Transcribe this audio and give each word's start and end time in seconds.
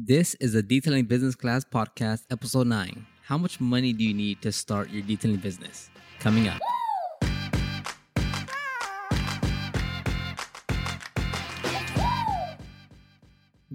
This 0.00 0.34
is 0.36 0.54
a 0.54 0.62
Detailing 0.62 1.06
Business 1.06 1.34
Class 1.34 1.64
Podcast, 1.64 2.22
Episode 2.30 2.68
9. 2.68 3.04
How 3.24 3.36
much 3.36 3.60
money 3.60 3.92
do 3.92 4.04
you 4.04 4.14
need 4.14 4.40
to 4.42 4.52
start 4.52 4.90
your 4.90 5.02
detailing 5.02 5.38
business? 5.38 5.90
Coming 6.20 6.46
up. 6.46 6.60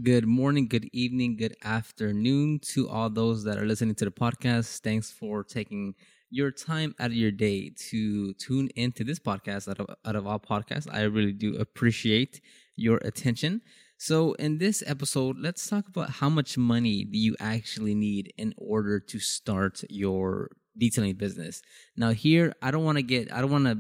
Good 0.02 0.26
morning, 0.26 0.70
good 0.70 0.90
evening, 0.94 1.36
good 1.36 1.58
afternoon 1.62 2.60
to 2.72 2.88
all 2.88 3.10
those 3.10 3.44
that 3.44 3.58
are 3.58 3.66
listening 3.66 3.96
to 3.96 4.06
the 4.06 4.12
podcast. 4.12 4.80
Thanks 4.80 5.12
for 5.12 5.44
taking 5.44 5.94
your 6.30 6.52
time 6.52 6.96
out 7.02 7.08
of 7.08 7.18
your 7.18 7.32
day 7.32 7.74
to 7.90 8.34
tune 8.36 8.70
into 8.78 9.04
this 9.04 9.20
podcast 9.20 9.68
out 9.68 9.82
of, 9.82 9.88
out 10.06 10.16
of 10.16 10.26
all 10.26 10.40
podcasts. 10.40 10.88
I 10.90 11.02
really 11.02 11.34
do 11.34 11.58
appreciate 11.58 12.40
your 12.78 12.98
attention. 13.00 13.62
So, 14.06 14.34
in 14.34 14.58
this 14.58 14.84
episode, 14.86 15.38
let's 15.40 15.66
talk 15.66 15.88
about 15.88 16.10
how 16.10 16.28
much 16.28 16.58
money 16.58 17.06
do 17.06 17.18
you 17.18 17.38
actually 17.40 17.96
need 17.96 18.34
in 18.38 18.54
order 18.58 19.00
to 19.00 19.18
start 19.18 19.82
your 19.90 20.50
detailing 20.78 21.14
business. 21.14 21.62
Now, 21.96 22.10
here, 22.10 22.52
I 22.62 22.72
don't 22.72 22.84
want 22.84 22.98
to 22.98 23.02
get, 23.02 23.32
I 23.32 23.40
don't 23.40 23.50
want 23.50 23.64
to, 23.64 23.78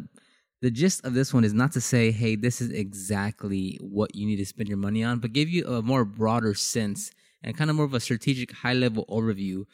the 0.62 0.72
gist 0.72 1.04
of 1.04 1.13
this 1.13 1.34
one 1.34 1.44
is 1.44 1.54
not 1.54 1.73
to 1.73 1.82
say, 1.82 2.12
hey, 2.12 2.38
this 2.38 2.62
is 2.62 2.70
exactly 2.70 3.77
what 3.82 4.16
you 4.16 4.26
need 4.26 4.38
to 4.38 4.46
spend 4.46 4.70
your 4.70 4.77
money 4.77 5.04
on, 5.04 5.20
but 5.20 5.34
give 5.34 5.49
you 5.49 5.68
a 5.68 5.82
more 5.82 6.05
broader 6.05 6.54
sense 6.54 7.12
and 7.44 7.58
kind 7.58 7.70
of 7.70 7.76
more 7.76 7.84
of 7.84 7.94
a 7.94 7.99
strategic 7.99 8.54
high 8.54 8.71
level 8.71 9.05
overview 9.10 9.66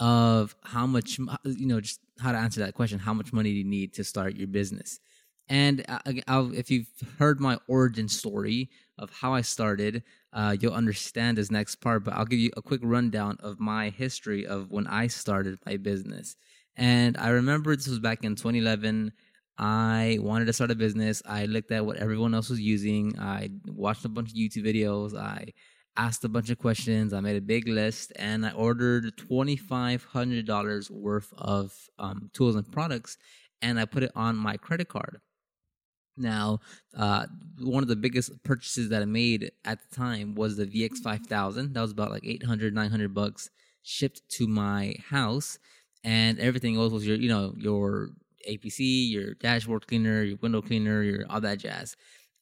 of 0.00 0.54
how 0.64 0.86
much, 0.86 1.18
you 1.44 1.66
know, 1.66 1.80
just 1.80 2.00
how 2.20 2.30
to 2.30 2.36
answer 2.36 2.60
that 2.60 2.74
question. 2.74 2.98
How 2.98 3.14
much 3.14 3.32
money 3.32 3.52
do 3.52 3.56
you 3.56 3.64
need 3.64 3.94
to 3.94 4.04
start 4.04 4.36
your 4.36 4.48
business? 4.48 5.00
And 5.48 5.82
uh, 5.88 5.98
I'll, 6.26 6.54
if 6.54 6.70
you've 6.70 6.88
heard 7.18 7.40
my 7.40 7.58
origin 7.68 8.08
story 8.08 8.68
of 8.98 9.10
how 9.10 9.34
I 9.34 9.40
started, 9.40 10.02
uh, 10.32 10.56
you'll 10.58 10.72
understand 10.72 11.38
this 11.38 11.50
next 11.50 11.76
part. 11.76 12.04
But 12.04 12.14
I'll 12.14 12.24
give 12.24 12.38
you 12.38 12.50
a 12.56 12.62
quick 12.62 12.80
rundown 12.82 13.36
of 13.40 13.60
my 13.60 13.90
history 13.90 14.46
of 14.46 14.70
when 14.70 14.86
I 14.86 15.06
started 15.06 15.58
my 15.66 15.76
business. 15.76 16.36
And 16.76 17.16
I 17.16 17.28
remember 17.28 17.74
this 17.74 17.88
was 17.88 18.00
back 18.00 18.24
in 18.24 18.34
2011. 18.34 19.12
I 19.56 20.18
wanted 20.20 20.46
to 20.46 20.52
start 20.52 20.72
a 20.72 20.74
business. 20.74 21.22
I 21.24 21.46
looked 21.46 21.70
at 21.70 21.86
what 21.86 21.98
everyone 21.98 22.34
else 22.34 22.50
was 22.50 22.60
using. 22.60 23.16
I 23.18 23.50
watched 23.66 24.04
a 24.04 24.08
bunch 24.08 24.30
of 24.30 24.36
YouTube 24.36 24.66
videos. 24.66 25.16
I 25.16 25.52
asked 25.96 26.24
a 26.24 26.28
bunch 26.28 26.50
of 26.50 26.58
questions. 26.58 27.12
I 27.12 27.20
made 27.20 27.36
a 27.36 27.40
big 27.40 27.68
list 27.68 28.12
and 28.16 28.44
I 28.44 28.50
ordered 28.50 29.16
$2,500 29.16 30.90
worth 30.90 31.32
of 31.38 31.72
um, 31.98 32.30
tools 32.32 32.56
and 32.56 32.70
products 32.70 33.16
and 33.62 33.78
I 33.78 33.84
put 33.84 34.02
it 34.02 34.12
on 34.16 34.36
my 34.36 34.56
credit 34.56 34.88
card. 34.88 35.20
Now, 36.16 36.60
uh, 36.96 37.26
one 37.60 37.82
of 37.82 37.88
the 37.88 37.96
biggest 37.96 38.42
purchases 38.44 38.88
that 38.90 39.02
I 39.02 39.06
made 39.06 39.50
at 39.64 39.78
the 39.88 39.96
time 39.96 40.34
was 40.34 40.56
the 40.56 40.66
VX5000. 40.66 41.74
That 41.74 41.80
was 41.80 41.92
about 41.92 42.10
like 42.10 42.24
800, 42.24 42.74
900 42.74 43.14
bucks 43.14 43.50
shipped 43.82 44.28
to 44.30 44.46
my 44.46 44.94
house. 45.08 45.58
And 46.04 46.38
everything 46.38 46.76
else 46.76 46.92
was 46.92 47.06
your, 47.06 47.16
you 47.16 47.28
know, 47.28 47.54
your 47.56 48.10
APC, 48.48 49.10
your 49.10 49.34
dashboard 49.34 49.86
cleaner, 49.86 50.22
your 50.22 50.36
window 50.40 50.60
cleaner, 50.62 51.02
your 51.02 51.24
all 51.30 51.40
that 51.40 51.58
jazz. 51.58 51.96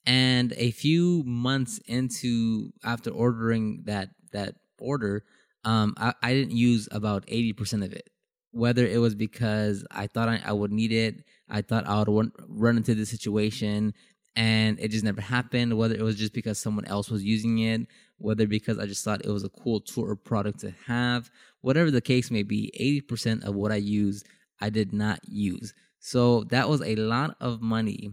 And 0.05 0.53
a 0.57 0.73
few 0.73 1.23
months 1.25 1.79
into 1.87 2.73
after 2.85 3.11
ordering 3.11 3.83
that 3.85 4.11
that 4.33 4.57
order, 4.81 5.25
um, 5.65 5.95
I, 5.97 6.13
I 6.23 6.33
didn't 6.33 6.57
use 6.57 6.89
about 6.91 7.25
80% 7.27 7.85
of 7.85 7.93
it. 7.93 8.09
Whether 8.53 8.87
it 8.87 8.99
was 8.99 9.15
because 9.15 9.85
I 9.91 10.07
thought 10.07 10.29
I, 10.29 10.41
I 10.45 10.53
would 10.53 10.73
need 10.73 10.93
it, 10.93 11.25
I 11.49 11.63
thought 11.63 11.87
I 11.87 11.99
would 11.99 12.09
run, 12.09 12.33
run 12.49 12.77
into 12.77 12.95
this 12.95 13.11
situation 13.11 13.95
and 14.37 14.79
it 14.79 14.91
just 14.91 15.05
never 15.05 15.21
happened. 15.21 15.77
Whether 15.77 15.95
it 15.95 16.03
was 16.03 16.17
just 16.17 16.33
because 16.33 16.59
someone 16.59 16.85
else 16.87 17.11
was 17.11 17.25
using 17.25 17.59
it, 17.59 17.87
whether 18.19 18.47
because 18.47 18.79
I 18.79 18.87
just 18.87 19.05
thought 19.05 19.25
it 19.25 19.31
was 19.31 19.45
a 19.45 19.49
cool 19.49 19.81
tool 19.81 20.05
or 20.05 20.17
product 20.17 20.61
to 20.61 20.73
have, 20.87 21.31
whatever 21.61 21.91
the 21.91 22.01
case 22.01 22.31
may 22.31 22.43
be, 22.43 22.71
80% 23.11 23.45
of 23.45 23.55
what 23.55 23.73
I 23.73 23.77
used, 23.77 24.27
I 24.61 24.71
did 24.71 24.93
not 24.93 25.21
use. 25.27 25.75
So 25.99 26.45
that 26.45 26.69
was 26.69 26.83
a 26.83 26.97
lot 26.97 27.37
of 27.41 27.63
money 27.63 28.11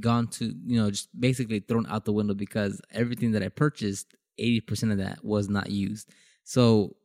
gone 0.00 0.28
to, 0.28 0.54
you 0.66 0.80
know, 0.80 0.90
just 0.90 1.08
basically 1.18 1.60
thrown 1.60 1.86
out 1.88 2.04
the 2.04 2.12
window 2.12 2.34
because 2.34 2.80
everything 2.92 3.32
that 3.32 3.42
I 3.42 3.48
purchased, 3.48 4.14
80% 4.40 4.92
of 4.92 4.98
that 4.98 5.24
was 5.24 5.48
not 5.48 5.70
used. 5.70 6.10
So 6.44 6.96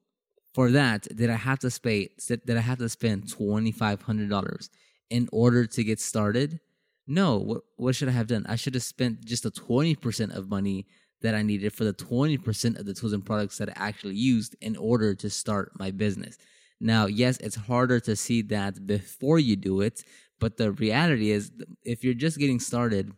for 0.54 0.72
that, 0.72 1.08
did 1.16 1.30
I 1.30 1.36
have 1.36 1.60
to 1.60 1.80
pay, 1.82 2.10
did 2.28 2.58
I 2.58 2.62
have 2.62 2.80
to 2.80 2.90
spend 2.90 3.24
$2,500? 3.24 4.70
in 5.14 5.30
order 5.32 5.68
to 5.68 5.84
get 5.84 6.00
started? 6.00 6.60
No. 7.06 7.38
What, 7.38 7.62
what 7.78 7.96
should 7.96 8.10
I 8.10 8.14
have 8.14 8.28
done? 8.28 8.46
I 8.50 8.56
should 8.56 8.74
have 8.74 8.84
spent 8.84 9.24
just 9.24 9.44
the 9.44 9.52
20% 9.52 10.36
of 10.36 10.50
money 10.50 10.88
that 11.22 11.36
I 11.36 11.44
needed 11.44 11.72
for 11.72 11.84
the 11.84 11.94
20% 11.94 12.80
of 12.80 12.86
the 12.88 12.96
tools 12.96 13.14
and 13.14 13.24
products 13.24 13.60
that 13.60 13.70
I 13.70 13.74
actually 13.76 14.16
used 14.16 14.56
in 14.60 14.76
order 14.76 15.14
to 15.14 15.30
start 15.30 15.72
my 15.78 15.92
business. 15.92 16.38
Now, 16.82 17.06
yes, 17.06 17.38
it's 17.38 17.56
harder 17.56 18.00
to 18.02 18.16
see 18.16 18.42
that 18.44 18.88
before 18.88 19.38
you 19.38 19.56
do 19.56 19.82
it, 19.82 20.04
but 20.40 20.58
the 20.58 20.72
reality 20.72 21.30
is 21.30 21.52
if 21.84 22.04
you're 22.04 22.16
just 22.16 22.40
getting 22.40 22.60
started 22.60 23.14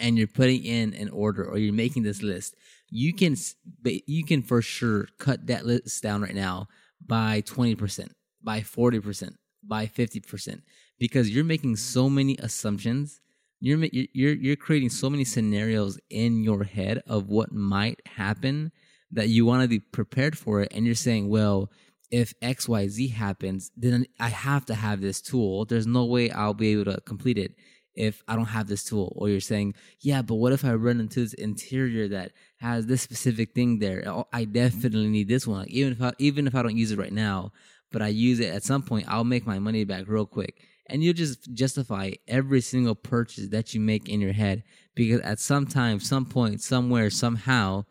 and 0.00 0.18
you're 0.18 0.26
putting 0.26 0.64
in 0.64 0.94
an 0.94 1.08
order 1.10 1.44
or 1.44 1.58
you're 1.58 1.72
making 1.72 2.02
this 2.02 2.22
list, 2.22 2.54
you 2.88 3.14
can 3.14 3.36
you 3.84 4.24
can 4.24 4.42
for 4.42 4.62
sure 4.62 5.08
cut 5.18 5.46
that 5.46 5.66
list 5.66 6.02
down 6.02 6.22
right 6.22 6.34
now 6.34 6.68
by 7.06 7.42
20%, 7.42 8.08
by 8.42 8.60
40%, 8.60 9.34
by 9.62 9.86
50% 9.86 10.62
because 11.00 11.30
you're 11.30 11.44
making 11.44 11.74
so 11.74 12.08
many 12.08 12.36
assumptions. 12.36 13.20
You're 13.58 13.84
you're 13.92 14.34
you're 14.34 14.56
creating 14.56 14.90
so 14.90 15.10
many 15.10 15.24
scenarios 15.24 15.98
in 16.08 16.44
your 16.44 16.64
head 16.64 17.02
of 17.06 17.28
what 17.28 17.52
might 17.52 18.00
happen 18.06 18.70
that 19.10 19.28
you 19.28 19.44
want 19.44 19.62
to 19.62 19.68
be 19.68 19.80
prepared 19.80 20.38
for 20.38 20.62
it 20.62 20.72
and 20.72 20.86
you're 20.86 20.94
saying 20.94 21.28
well 21.28 21.68
if 22.12 22.32
xyz 22.40 23.12
happens 23.12 23.72
then 23.76 24.06
i 24.20 24.28
have 24.28 24.64
to 24.66 24.74
have 24.74 25.00
this 25.00 25.20
tool. 25.20 25.64
There's 25.64 25.86
no 25.86 26.04
way 26.04 26.30
i'll 26.30 26.54
be 26.54 26.72
able 26.72 26.86
to 26.86 27.00
complete 27.02 27.36
it 27.36 27.52
if 28.00 28.22
i 28.28 28.34
don't 28.34 28.46
have 28.46 28.66
this 28.66 28.84
tool 28.84 29.12
or 29.16 29.28
you're 29.28 29.40
saying 29.40 29.74
yeah 30.00 30.22
but 30.22 30.36
what 30.36 30.52
if 30.52 30.64
i 30.64 30.72
run 30.72 31.00
into 31.00 31.20
this 31.20 31.34
interior 31.34 32.08
that 32.08 32.32
has 32.58 32.86
this 32.86 33.02
specific 33.02 33.52
thing 33.54 33.78
there 33.78 34.02
oh, 34.06 34.26
i 34.32 34.44
definitely 34.44 35.08
need 35.08 35.28
this 35.28 35.46
one 35.46 35.66
even 35.68 35.92
if 35.92 36.02
I, 36.02 36.12
even 36.18 36.46
if 36.46 36.54
i 36.54 36.62
don't 36.62 36.76
use 36.76 36.92
it 36.92 36.98
right 36.98 37.12
now 37.12 37.52
but 37.90 38.02
I 38.02 38.08
use 38.08 38.40
it 38.40 38.52
at 38.52 38.62
some 38.62 38.82
point, 38.82 39.06
I'll 39.08 39.24
make 39.24 39.46
my 39.46 39.58
money 39.58 39.84
back 39.84 40.04
real 40.06 40.26
quick. 40.26 40.62
And 40.86 41.04
you'll 41.04 41.14
just 41.14 41.52
justify 41.52 42.12
every 42.26 42.60
single 42.60 42.94
purchase 42.94 43.48
that 43.48 43.74
you 43.74 43.80
make 43.80 44.08
in 44.08 44.20
your 44.20 44.32
head 44.32 44.64
because 44.94 45.20
at 45.20 45.38
some 45.38 45.66
time, 45.66 46.00
some 46.00 46.26
point, 46.26 46.60
somewhere, 46.62 47.10
somehow, 47.10 47.84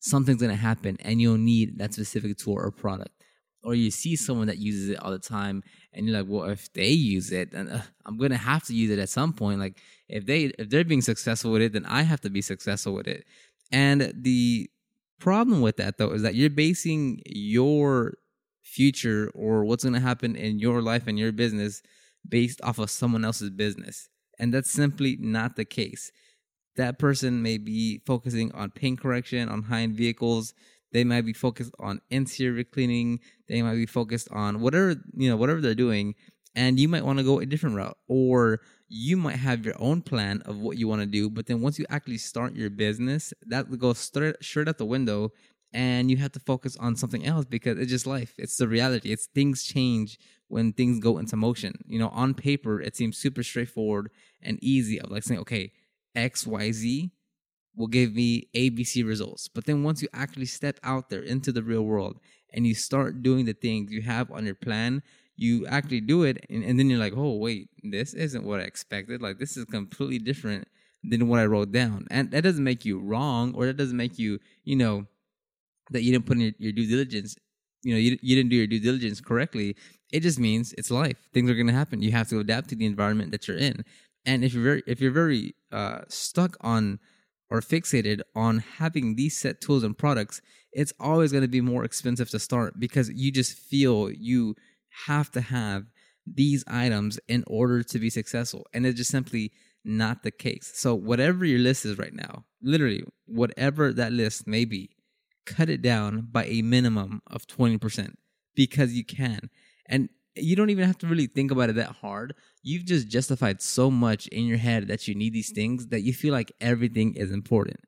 something's 0.00 0.40
gonna 0.40 0.56
happen 0.56 0.96
and 1.00 1.20
you'll 1.20 1.38
need 1.38 1.78
that 1.78 1.94
specific 1.94 2.36
tool 2.36 2.54
or 2.54 2.70
product. 2.70 3.17
Or 3.64 3.74
you 3.74 3.90
see 3.90 4.16
someone 4.16 4.46
that 4.46 4.58
uses 4.58 4.88
it 4.88 5.00
all 5.02 5.10
the 5.10 5.18
time 5.18 5.62
and 5.92 6.06
you're 6.06 6.16
like, 6.16 6.30
well, 6.30 6.48
if 6.48 6.72
they 6.72 6.90
use 6.90 7.32
it, 7.32 7.52
then 7.52 7.68
uh, 7.68 7.82
I'm 8.06 8.16
gonna 8.16 8.36
have 8.36 8.64
to 8.66 8.74
use 8.74 8.90
it 8.90 8.98
at 8.98 9.08
some 9.08 9.32
point. 9.32 9.58
Like 9.58 9.80
if 10.08 10.26
they 10.26 10.52
if 10.58 10.70
they're 10.70 10.84
being 10.84 11.02
successful 11.02 11.50
with 11.50 11.62
it, 11.62 11.72
then 11.72 11.84
I 11.86 12.02
have 12.02 12.20
to 12.22 12.30
be 12.30 12.40
successful 12.40 12.94
with 12.94 13.08
it. 13.08 13.24
And 13.72 14.12
the 14.14 14.70
problem 15.18 15.60
with 15.60 15.76
that 15.78 15.98
though 15.98 16.12
is 16.12 16.22
that 16.22 16.34
you're 16.34 16.50
basing 16.50 17.20
your 17.26 18.14
future 18.62 19.30
or 19.34 19.64
what's 19.64 19.82
to 19.82 20.00
happen 20.00 20.36
in 20.36 20.58
your 20.58 20.82
life 20.82 21.06
and 21.06 21.18
your 21.18 21.32
business 21.32 21.82
based 22.28 22.60
off 22.62 22.78
of 22.78 22.90
someone 22.90 23.24
else's 23.24 23.50
business. 23.50 24.08
And 24.38 24.52
that's 24.54 24.70
simply 24.70 25.16
not 25.18 25.56
the 25.56 25.64
case. 25.64 26.12
That 26.76 26.98
person 26.98 27.42
may 27.42 27.58
be 27.58 28.02
focusing 28.06 28.52
on 28.52 28.70
paint 28.70 29.00
correction 29.00 29.48
on 29.48 29.64
high 29.64 29.80
end 29.80 29.94
vehicles. 29.94 30.54
They 30.92 31.04
might 31.04 31.26
be 31.26 31.32
focused 31.32 31.72
on 31.78 32.00
interior 32.10 32.64
cleaning. 32.64 33.20
They 33.48 33.62
might 33.62 33.74
be 33.74 33.86
focused 33.86 34.28
on 34.30 34.60
whatever, 34.60 34.96
you 35.14 35.28
know, 35.28 35.36
whatever 35.36 35.60
they're 35.60 35.74
doing. 35.74 36.14
And 36.54 36.80
you 36.80 36.88
might 36.88 37.04
want 37.04 37.18
to 37.18 37.24
go 37.24 37.40
a 37.40 37.46
different 37.46 37.76
route. 37.76 37.96
Or 38.08 38.60
you 38.88 39.16
might 39.16 39.36
have 39.36 39.64
your 39.64 39.74
own 39.78 40.02
plan 40.02 40.42
of 40.46 40.58
what 40.58 40.78
you 40.78 40.88
want 40.88 41.02
to 41.02 41.06
do. 41.06 41.28
But 41.30 41.46
then 41.46 41.60
once 41.60 41.78
you 41.78 41.86
actually 41.90 42.18
start 42.18 42.54
your 42.54 42.70
business, 42.70 43.32
that 43.46 43.70
goes 43.78 43.98
straight, 43.98 44.36
straight 44.42 44.68
out 44.68 44.78
the 44.78 44.86
window 44.86 45.32
and 45.72 46.10
you 46.10 46.16
have 46.16 46.32
to 46.32 46.40
focus 46.40 46.76
on 46.78 46.96
something 46.96 47.26
else 47.26 47.44
because 47.44 47.78
it's 47.78 47.90
just 47.90 48.06
life. 48.06 48.34
It's 48.38 48.56
the 48.56 48.68
reality. 48.68 49.12
It's 49.12 49.26
things 49.26 49.64
change 49.64 50.18
when 50.48 50.72
things 50.72 50.98
go 50.98 51.18
into 51.18 51.36
motion. 51.36 51.74
You 51.86 51.98
know, 51.98 52.08
on 52.08 52.34
paper, 52.34 52.80
it 52.80 52.96
seems 52.96 53.18
super 53.18 53.42
straightforward 53.42 54.10
and 54.42 54.58
easy 54.62 55.00
of 55.00 55.10
like 55.10 55.24
saying, 55.24 55.40
okay, 55.40 55.72
X, 56.14 56.46
Y, 56.46 56.72
Z 56.72 57.10
will 57.78 57.86
give 57.86 58.14
me 58.14 58.48
ABC 58.54 59.06
results. 59.06 59.48
But 59.48 59.64
then 59.64 59.82
once 59.82 60.02
you 60.02 60.08
actually 60.12 60.46
step 60.46 60.78
out 60.82 61.08
there 61.08 61.22
into 61.22 61.52
the 61.52 61.62
real 61.62 61.82
world 61.82 62.18
and 62.52 62.66
you 62.66 62.74
start 62.74 63.22
doing 63.22 63.44
the 63.44 63.52
things 63.52 63.92
you 63.92 64.02
have 64.02 64.30
on 64.30 64.44
your 64.44 64.56
plan, 64.56 65.02
you 65.36 65.66
actually 65.66 66.00
do 66.00 66.24
it. 66.24 66.44
And, 66.50 66.64
and 66.64 66.78
then 66.78 66.90
you're 66.90 66.98
like, 66.98 67.14
oh, 67.16 67.36
wait, 67.36 67.68
this 67.82 68.12
isn't 68.14 68.44
what 68.44 68.60
I 68.60 68.64
expected. 68.64 69.22
Like, 69.22 69.38
this 69.38 69.56
is 69.56 69.64
completely 69.64 70.18
different 70.18 70.66
than 71.04 71.28
what 71.28 71.38
I 71.38 71.46
wrote 71.46 71.70
down. 71.70 72.06
And 72.10 72.32
that 72.32 72.42
doesn't 72.42 72.64
make 72.64 72.84
you 72.84 72.98
wrong 72.98 73.54
or 73.54 73.66
that 73.66 73.76
doesn't 73.76 73.96
make 73.96 74.18
you, 74.18 74.40
you 74.64 74.74
know, 74.74 75.06
that 75.90 76.02
you 76.02 76.12
didn't 76.12 76.26
put 76.26 76.36
in 76.36 76.42
your, 76.42 76.52
your 76.58 76.72
due 76.72 76.86
diligence 76.86 77.36
you 77.82 77.92
know 77.92 77.98
you, 77.98 78.18
you 78.20 78.36
didn't 78.36 78.50
do 78.50 78.56
your 78.56 78.66
due 78.66 78.80
diligence 78.80 79.20
correctly 79.20 79.76
it 80.12 80.20
just 80.20 80.38
means 80.38 80.74
it's 80.76 80.90
life 80.90 81.16
things 81.32 81.48
are 81.48 81.54
going 81.54 81.66
to 81.66 81.72
happen 81.72 82.02
you 82.02 82.12
have 82.12 82.28
to 82.28 82.40
adapt 82.40 82.68
to 82.68 82.76
the 82.76 82.86
environment 82.86 83.30
that 83.30 83.46
you're 83.46 83.56
in 83.56 83.84
and 84.26 84.44
if 84.44 84.52
you're 84.52 84.64
very 84.64 84.82
if 84.86 85.00
you're 85.00 85.12
very 85.12 85.54
uh, 85.72 86.00
stuck 86.08 86.56
on 86.60 86.98
or 87.50 87.60
fixated 87.60 88.20
on 88.34 88.58
having 88.58 89.16
these 89.16 89.36
set 89.36 89.60
tools 89.60 89.82
and 89.82 89.96
products 89.96 90.40
it's 90.72 90.92
always 91.00 91.32
going 91.32 91.42
to 91.42 91.48
be 91.48 91.60
more 91.60 91.84
expensive 91.84 92.30
to 92.30 92.38
start 92.38 92.78
because 92.78 93.10
you 93.10 93.32
just 93.32 93.54
feel 93.54 94.10
you 94.10 94.54
have 95.06 95.30
to 95.32 95.40
have 95.40 95.86
these 96.26 96.64
items 96.66 97.18
in 97.28 97.44
order 97.46 97.82
to 97.82 97.98
be 97.98 98.10
successful. 98.10 98.66
And 98.72 98.86
it's 98.86 98.96
just 98.96 99.10
simply 99.10 99.52
not 99.84 100.22
the 100.22 100.30
case. 100.30 100.72
So, 100.74 100.94
whatever 100.94 101.44
your 101.44 101.60
list 101.60 101.84
is 101.84 101.98
right 101.98 102.14
now, 102.14 102.44
literally, 102.62 103.04
whatever 103.26 103.92
that 103.92 104.12
list 104.12 104.46
may 104.46 104.64
be, 104.64 104.90
cut 105.46 105.70
it 105.70 105.80
down 105.80 106.28
by 106.30 106.44
a 106.44 106.62
minimum 106.62 107.22
of 107.26 107.46
20% 107.46 108.14
because 108.54 108.92
you 108.92 109.04
can. 109.04 109.50
And 109.86 110.10
you 110.42 110.56
don't 110.56 110.70
even 110.70 110.86
have 110.86 110.98
to 110.98 111.06
really 111.06 111.26
think 111.26 111.50
about 111.50 111.70
it 111.70 111.76
that 111.76 111.96
hard. 112.00 112.34
You've 112.62 112.84
just 112.84 113.08
justified 113.08 113.62
so 113.62 113.90
much 113.90 114.26
in 114.28 114.44
your 114.44 114.58
head 114.58 114.88
that 114.88 115.06
you 115.08 115.14
need 115.14 115.32
these 115.32 115.50
things 115.50 115.88
that 115.88 116.02
you 116.02 116.12
feel 116.12 116.32
like 116.32 116.52
everything 116.60 117.14
is 117.14 117.30
important. 117.30 117.80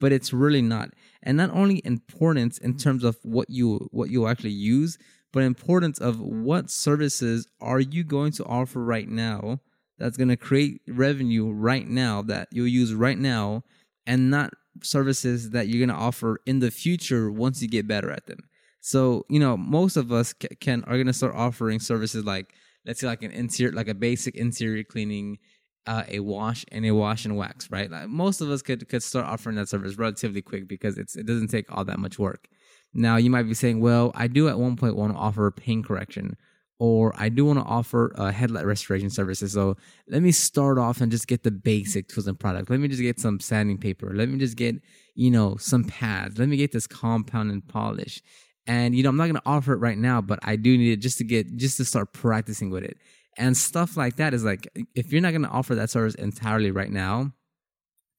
But 0.00 0.12
it's 0.12 0.32
really 0.32 0.62
not. 0.62 0.90
And 1.22 1.36
not 1.36 1.50
only 1.50 1.80
importance 1.84 2.58
in 2.58 2.76
terms 2.76 3.04
of 3.04 3.18
what 3.22 3.48
you 3.48 3.88
what 3.92 4.10
you 4.10 4.26
actually 4.26 4.50
use, 4.50 4.98
but 5.32 5.42
importance 5.42 5.98
of 5.98 6.20
what 6.20 6.70
services 6.70 7.46
are 7.60 7.80
you 7.80 8.04
going 8.04 8.32
to 8.32 8.44
offer 8.44 8.82
right 8.82 9.08
now 9.08 9.60
that's 9.98 10.16
going 10.16 10.28
to 10.28 10.36
create 10.36 10.80
revenue 10.88 11.50
right 11.50 11.88
now 11.88 12.22
that 12.22 12.48
you'll 12.50 12.66
use 12.66 12.92
right 12.92 13.18
now 13.18 13.62
and 14.06 14.30
not 14.30 14.52
services 14.82 15.50
that 15.50 15.68
you're 15.68 15.84
going 15.84 15.96
to 15.96 16.02
offer 16.02 16.40
in 16.46 16.58
the 16.58 16.70
future 16.70 17.30
once 17.30 17.62
you 17.62 17.68
get 17.68 17.86
better 17.86 18.10
at 18.10 18.26
them. 18.26 18.40
So, 18.82 19.24
you 19.28 19.38
know, 19.38 19.56
most 19.56 19.96
of 19.96 20.10
us 20.12 20.34
can 20.60 20.82
are 20.84 21.02
to 21.02 21.12
start 21.12 21.34
offering 21.34 21.78
services 21.78 22.24
like 22.24 22.52
let's 22.84 23.00
say 23.00 23.06
like 23.06 23.22
an 23.22 23.30
interior 23.30 23.72
like 23.72 23.88
a 23.88 23.94
basic 23.94 24.34
interior 24.34 24.82
cleaning 24.82 25.38
uh, 25.86 26.02
a 26.08 26.18
wash 26.20 26.64
and 26.70 26.84
a 26.84 26.90
wash 26.90 27.24
and 27.24 27.36
wax, 27.36 27.70
right? 27.70 27.90
Like 27.90 28.08
most 28.08 28.40
of 28.40 28.50
us 28.50 28.60
could 28.60 28.88
could 28.88 29.02
start 29.02 29.26
offering 29.26 29.56
that 29.56 29.68
service 29.68 29.96
relatively 29.96 30.42
quick 30.42 30.66
because 30.66 30.98
it's 30.98 31.16
it 31.16 31.26
doesn't 31.26 31.48
take 31.48 31.70
all 31.70 31.84
that 31.84 32.00
much 32.00 32.18
work. 32.18 32.48
Now 32.92 33.16
you 33.16 33.30
might 33.30 33.44
be 33.44 33.54
saying, 33.54 33.80
well, 33.80 34.10
I 34.16 34.26
do 34.26 34.48
at 34.48 34.58
one 34.58 34.76
point 34.76 34.96
want 34.96 35.12
to 35.12 35.18
offer 35.18 35.50
paint 35.52 35.86
correction 35.86 36.36
or 36.80 37.14
I 37.16 37.28
do 37.28 37.44
want 37.44 37.60
to 37.60 37.64
offer 37.64 38.12
uh, 38.18 38.32
headlight 38.32 38.66
restoration 38.66 39.10
services. 39.10 39.52
So 39.52 39.76
let 40.08 40.22
me 40.22 40.32
start 40.32 40.78
off 40.78 41.00
and 41.00 41.12
just 41.12 41.28
get 41.28 41.44
the 41.44 41.52
basic 41.52 42.08
tools 42.08 42.26
and 42.26 42.38
products. 42.38 42.68
Let 42.68 42.80
me 42.80 42.88
just 42.88 43.00
get 43.00 43.20
some 43.20 43.38
sanding 43.38 43.78
paper. 43.78 44.12
Let 44.12 44.28
me 44.28 44.38
just 44.38 44.56
get, 44.56 44.82
you 45.14 45.30
know, 45.30 45.54
some 45.58 45.84
pads. 45.84 46.40
Let 46.40 46.48
me 46.48 46.56
get 46.56 46.72
this 46.72 46.88
compound 46.88 47.52
and 47.52 47.64
polish. 47.64 48.20
And, 48.66 48.94
you 48.94 49.02
know, 49.02 49.08
I'm 49.08 49.16
not 49.16 49.24
going 49.24 49.36
to 49.36 49.42
offer 49.44 49.72
it 49.72 49.78
right 49.78 49.98
now, 49.98 50.20
but 50.20 50.38
I 50.42 50.56
do 50.56 50.76
need 50.76 50.92
it 50.92 50.98
just 50.98 51.18
to 51.18 51.24
get, 51.24 51.56
just 51.56 51.76
to 51.78 51.84
start 51.84 52.12
practicing 52.12 52.70
with 52.70 52.84
it. 52.84 52.96
And 53.36 53.56
stuff 53.56 53.96
like 53.96 54.16
that 54.16 54.34
is 54.34 54.44
like, 54.44 54.68
if 54.94 55.12
you're 55.12 55.22
not 55.22 55.30
going 55.30 55.42
to 55.42 55.48
offer 55.48 55.74
that 55.74 55.90
service 55.90 56.14
entirely 56.14 56.70
right 56.70 56.90
now, 56.90 57.32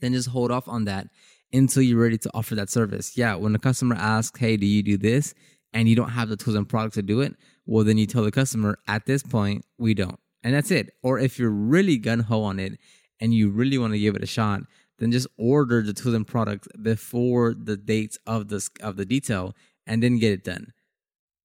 then 0.01 0.13
just 0.13 0.29
hold 0.29 0.51
off 0.51 0.67
on 0.67 0.85
that 0.85 1.07
until 1.53 1.83
you're 1.83 2.01
ready 2.01 2.17
to 2.17 2.31
offer 2.33 2.55
that 2.55 2.69
service. 2.69 3.15
Yeah, 3.15 3.35
when 3.35 3.53
the 3.53 3.59
customer 3.59 3.95
asks, 3.95 4.39
hey, 4.39 4.57
do 4.57 4.65
you 4.65 4.83
do 4.83 4.97
this? 4.97 5.33
And 5.71 5.87
you 5.87 5.95
don't 5.95 6.09
have 6.09 6.29
the 6.29 6.35
tools 6.35 6.55
and 6.55 6.67
products 6.67 6.95
to 6.95 7.01
do 7.01 7.21
it, 7.21 7.35
well, 7.65 7.83
then 7.83 7.97
you 7.97 8.05
tell 8.05 8.23
the 8.23 8.31
customer 8.31 8.77
at 8.87 9.05
this 9.05 9.23
point, 9.23 9.65
we 9.77 9.93
don't. 9.93 10.19
And 10.43 10.53
that's 10.53 10.71
it. 10.71 10.91
Or 11.01 11.19
if 11.19 11.39
you're 11.39 11.49
really 11.49 11.97
gun 11.97 12.19
ho 12.19 12.43
on 12.43 12.59
it 12.59 12.79
and 13.19 13.33
you 13.33 13.49
really 13.49 13.77
want 13.77 13.93
to 13.93 13.99
give 13.99 14.15
it 14.15 14.23
a 14.23 14.27
shot, 14.27 14.61
then 14.99 15.11
just 15.11 15.27
order 15.37 15.81
the 15.81 15.93
tools 15.93 16.15
and 16.15 16.27
products 16.27 16.67
before 16.81 17.53
the 17.53 17.77
dates 17.77 18.17
of 18.27 18.49
the, 18.49 18.67
of 18.81 18.97
the 18.97 19.05
detail 19.05 19.55
and 19.85 20.01
then 20.01 20.19
get 20.19 20.31
it 20.31 20.43
done. 20.43 20.73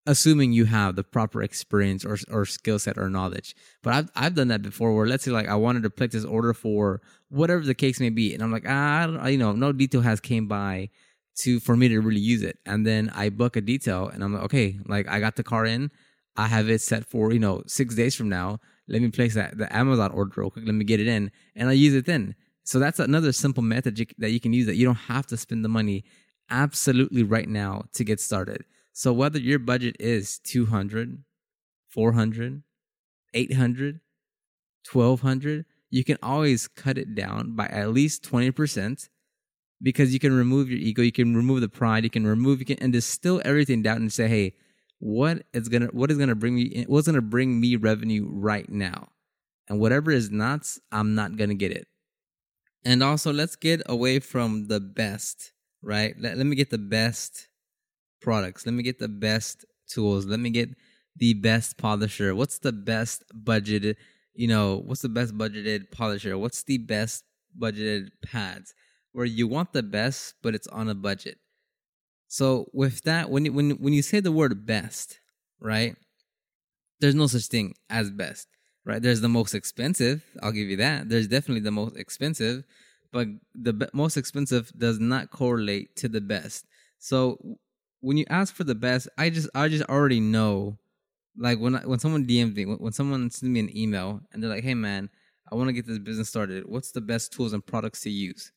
Assuming 0.07 0.53
you 0.53 0.65
have 0.65 0.97
the 0.97 1.05
proper 1.05 1.43
experience 1.43 2.05
or, 2.05 2.17
or 2.31 2.47
skill 2.47 2.79
set 2.79 2.97
or 2.97 3.11
knowledge. 3.11 3.55
But 3.83 3.93
I've, 3.93 4.11
I've 4.17 4.35
done 4.35 4.49
that 4.49 4.63
before 4.63 4.95
where 4.95 5.07
let's 5.07 5.25
say 5.25 5.31
like 5.31 5.49
I 5.49 5.55
wanted 5.55 5.83
to 5.83 5.91
place 5.91 6.13
this 6.13 6.25
order 6.25 6.55
for 6.55 7.03
whatever 7.29 7.63
the 7.63 7.75
case 7.75 8.01
may 8.01 8.09
be. 8.09 8.33
And 8.33 8.43
I'm 8.43 8.51
like, 8.51 8.65
ah, 8.67 9.03
I 9.03 9.07
don't, 9.07 9.33
you 9.33 9.39
know, 9.39 9.53
no 9.53 9.73
detail 9.73 10.01
has 10.01 10.21
came 10.21 10.49
by 10.49 10.89
to, 11.41 11.61
for 11.61 11.77
me 11.77 11.89
to 11.89 12.01
really 12.01 12.21
use 12.21 12.43
it. 12.43 12.59
And 12.65 12.87
then 12.87 13.11
I 13.15 13.29
book 13.29 13.57
a 13.57 13.61
detail 13.61 14.09
and 14.09 14.25
I'm 14.25 14.33
like, 14.33 14.45
okay, 14.45 14.79
like 14.87 15.07
I 15.09 15.21
got 15.21 15.37
the 15.37 15.45
car 15.45 15.67
in 15.67 15.91
I 16.39 16.47
have 16.47 16.71
it 16.71 16.81
set 16.81 17.05
for, 17.05 17.33
you 17.33 17.41
know, 17.41 17.65
six 17.67 17.97
days 17.97 18.15
from 18.15 18.29
now. 18.29 18.61
Let 18.87 19.03
me 19.03 19.11
place 19.11 19.35
that 19.35 19.59
the 19.59 19.75
Amazon 19.77 20.13
order 20.13 20.33
real 20.37 20.51
quick. 20.51 20.65
Let 20.65 20.75
me 20.75 20.85
get 20.85 21.01
it 21.01 21.09
in 21.09 21.33
and 21.57 21.69
I 21.69 21.73
use 21.73 21.95
it 21.95 22.07
then. 22.07 22.37
So 22.63 22.79
that's 22.79 23.01
another 23.01 23.33
simple 23.33 23.63
method 23.63 24.01
that 24.19 24.31
you 24.31 24.39
can 24.39 24.53
use 24.53 24.67
that 24.67 24.77
you 24.77 24.87
don't 24.87 24.95
have 24.95 25.27
to 25.27 25.37
spend 25.37 25.65
the 25.65 25.69
money 25.69 26.05
absolutely 26.51 27.23
right 27.23 27.49
now 27.49 27.85
to 27.95 28.05
get 28.05 28.21
started. 28.21 28.65
So 28.93 29.13
whether 29.13 29.39
your 29.39 29.59
budget 29.59 29.97
is 30.01 30.39
200, 30.41 31.23
400, 31.89 32.63
800, 33.35 34.01
1200, 34.91 35.65
you 35.91 36.05
can 36.05 36.19
always 36.23 36.69
cut 36.69 36.99
it 36.99 37.15
down 37.15 37.55
by 37.55 37.67
at 37.67 37.91
least 37.93 38.29
20% 38.29 39.09
because 39.81 40.13
you 40.13 40.19
can 40.19 40.33
remove 40.33 40.69
your 40.69 40.79
ego, 40.79 41.03
you 41.03 41.13
can 41.13 41.37
remove 41.37 41.61
the 41.61 41.69
pride, 41.69 42.05
you 42.05 42.11
can 42.11 42.27
remove, 42.27 42.59
you 42.59 42.67
can, 42.67 42.79
and 42.81 42.93
distill 42.93 43.41
everything 43.45 43.83
down 43.83 43.99
and 43.99 44.13
say, 44.13 44.27
hey, 44.27 44.55
what 45.01 45.45
is 45.53 45.69
gonna 45.69 45.87
what 45.87 46.11
is 46.11 46.19
gonna 46.19 46.35
bring 46.35 46.57
me 46.57 46.85
what's 46.89 47.07
gonna 47.07 47.23
bring 47.23 47.61
me 47.61 47.77
revenue 47.77 48.27
right 48.29 48.69
now 48.69 49.09
and 49.69 49.79
whatever 49.79 50.11
is 50.11 50.31
not 50.31 50.67
i'm 50.91 51.15
not 51.15 51.37
gonna 51.37 51.55
get 51.55 51.71
it 51.71 51.87
and 52.85 53.03
also 53.03 53.33
let's 53.33 53.55
get 53.55 53.81
away 53.87 54.19
from 54.19 54.67
the 54.67 54.81
best 54.81 55.53
right 55.83 56.15
let, 56.19 56.37
let 56.37 56.47
me 56.47 56.57
get 56.57 56.71
the 56.71 56.79
best 56.79 57.49
products 58.21 58.67
let 58.67 58.75
me 58.75 58.83
get 58.83 58.99
the 58.99 59.09
best 59.09 59.65
tools 59.89 60.27
let 60.27 60.41
me 60.41 60.51
get 60.51 60.71
the 61.17 61.35
best 61.35 61.79
polisher 61.79 62.35
what's 62.35 62.59
the 62.59 62.73
best 62.73 63.23
budgeted 63.45 63.97
you 64.35 64.49
know 64.49 64.83
what's 64.87 65.03
the 65.03 65.09
best 65.09 65.37
budgeted 65.37 65.91
polisher 65.91 66.37
what's 66.39 66.63
the 66.65 66.79
best 66.79 67.25
budgeted 67.59 68.09
pads 68.23 68.75
where 69.13 69.27
you 69.27 69.49
want 69.49 69.73
the 69.73 69.83
best 69.83 70.35
but 70.43 70.55
it's 70.55 70.69
on 70.69 70.89
a 70.89 70.95
budget 70.95 71.39
so 72.29 72.69
with 72.73 73.03
that, 73.03 73.31
when 73.31 73.47
you, 73.47 73.53
when 73.53 73.71
when 73.83 73.93
you 73.95 74.03
say 74.03 74.21
the 74.21 74.33
word 74.33 74.67
best, 74.67 75.21
right? 75.61 75.97
There's 77.01 77.15
no 77.15 77.27
such 77.27 77.47
thing 77.47 77.75
as 77.89 78.11
best, 78.11 78.49
right? 78.85 79.01
There's 79.01 79.21
the 79.21 79.29
most 79.29 79.55
expensive. 79.55 80.25
I'll 80.43 80.53
give 80.53 80.69
you 80.69 80.77
that. 80.79 81.09
There's 81.09 81.29
definitely 81.29 81.61
the 81.61 81.71
most 81.71 81.97
expensive, 81.97 82.65
but 83.13 83.29
the 83.55 83.73
be- 83.73 83.87
most 83.93 84.17
expensive 84.17 84.73
does 84.77 84.99
not 84.99 85.31
correlate 85.31 85.97
to 85.97 86.09
the 86.09 86.21
best. 86.21 86.67
So 86.99 87.59
when 88.01 88.17
you 88.17 88.25
ask 88.29 88.55
for 88.55 88.65
the 88.65 88.75
best, 88.75 89.09
I 89.17 89.31
just 89.31 89.49
I 89.55 89.69
just 89.69 89.89
already 89.89 90.21
know. 90.21 90.79
Like 91.41 91.61
when 91.61 91.77
I, 91.77 91.87
when 91.87 92.01
someone 92.01 92.27
DMs 92.27 92.57
me, 92.57 92.67
when, 92.67 92.79
when 92.79 92.93
someone 92.93 93.31
sends 93.31 93.51
me 93.51 93.61
an 93.61 93.77
email 93.77 94.21
and 94.33 94.43
they're 94.43 94.51
like, 94.51 94.65
"Hey 94.65 94.75
man, 94.75 95.09
I 95.51 95.55
want 95.55 95.69
to 95.69 95.73
get 95.73 95.87
this 95.87 95.99
business 95.99 96.29
started. 96.29 96.65
What's 96.67 96.91
the 96.91 97.01
best 97.01 97.33
tools 97.33 97.53
and 97.53 97.65
products 97.65 98.01
to 98.03 98.11
use?" 98.11 98.53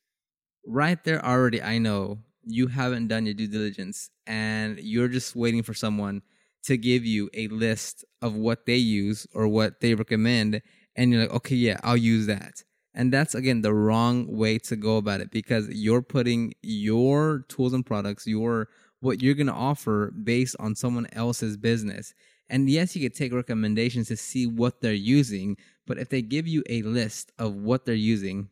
Right 0.66 1.04
there, 1.04 1.24
already 1.24 1.62
I 1.62 1.78
know 1.78 2.20
you 2.44 2.68
haven't 2.68 3.08
done 3.08 3.26
your 3.26 3.36
due 3.36 3.48
diligence 3.48 4.10
and 4.26 4.80
you're 4.80 5.08
just 5.08 5.36
waiting 5.36 5.64
for 5.64 5.74
someone 5.74 6.22
to 6.64 6.78
give 6.78 7.06
you 7.06 7.30
a 7.34 7.48
list 7.48 8.06
of 8.22 8.36
what 8.36 8.66
they 8.66 8.76
use 8.76 9.28
or 9.34 9.48
what 9.48 9.80
they 9.80 9.94
recommend 9.96 10.62
and 10.96 11.12
you're 11.12 11.22
like 11.22 11.32
okay 11.32 11.56
yeah 11.56 11.78
i'll 11.84 11.98
use 11.98 12.28
that 12.28 12.64
and 12.94 13.12
that's 13.12 13.36
again 13.36 13.62
the 13.62 13.74
wrong 13.74 14.28
way 14.28 14.58
to 14.58 14.76
go 14.76 14.98
about 14.98 15.22
it 15.22 15.32
because 15.32 15.68
you're 15.70 16.02
putting 16.02 16.54
your 16.62 17.46
tools 17.48 17.74
and 17.74 17.86
products 17.86 18.28
your 18.28 18.68
what 19.00 19.22
you're 19.22 19.34
going 19.34 19.48
to 19.48 19.54
offer 19.54 20.12
based 20.24 20.56
on 20.60 20.76
someone 20.76 21.08
else's 21.14 21.58
business 21.58 22.14
and 22.50 22.70
yes 22.70 22.96
you 22.96 23.02
could 23.02 23.18
take 23.18 23.34
recommendations 23.34 24.08
to 24.08 24.18
see 24.18 24.46
what 24.46 24.82
they're 24.82 24.94
using 24.94 25.56
but 25.88 25.98
if 25.98 26.10
they 26.10 26.22
give 26.22 26.48
you 26.48 26.64
a 26.70 26.82
list 26.84 27.32
of 27.40 27.56
what 27.56 27.86
they're 27.86 27.96
using 27.96 28.50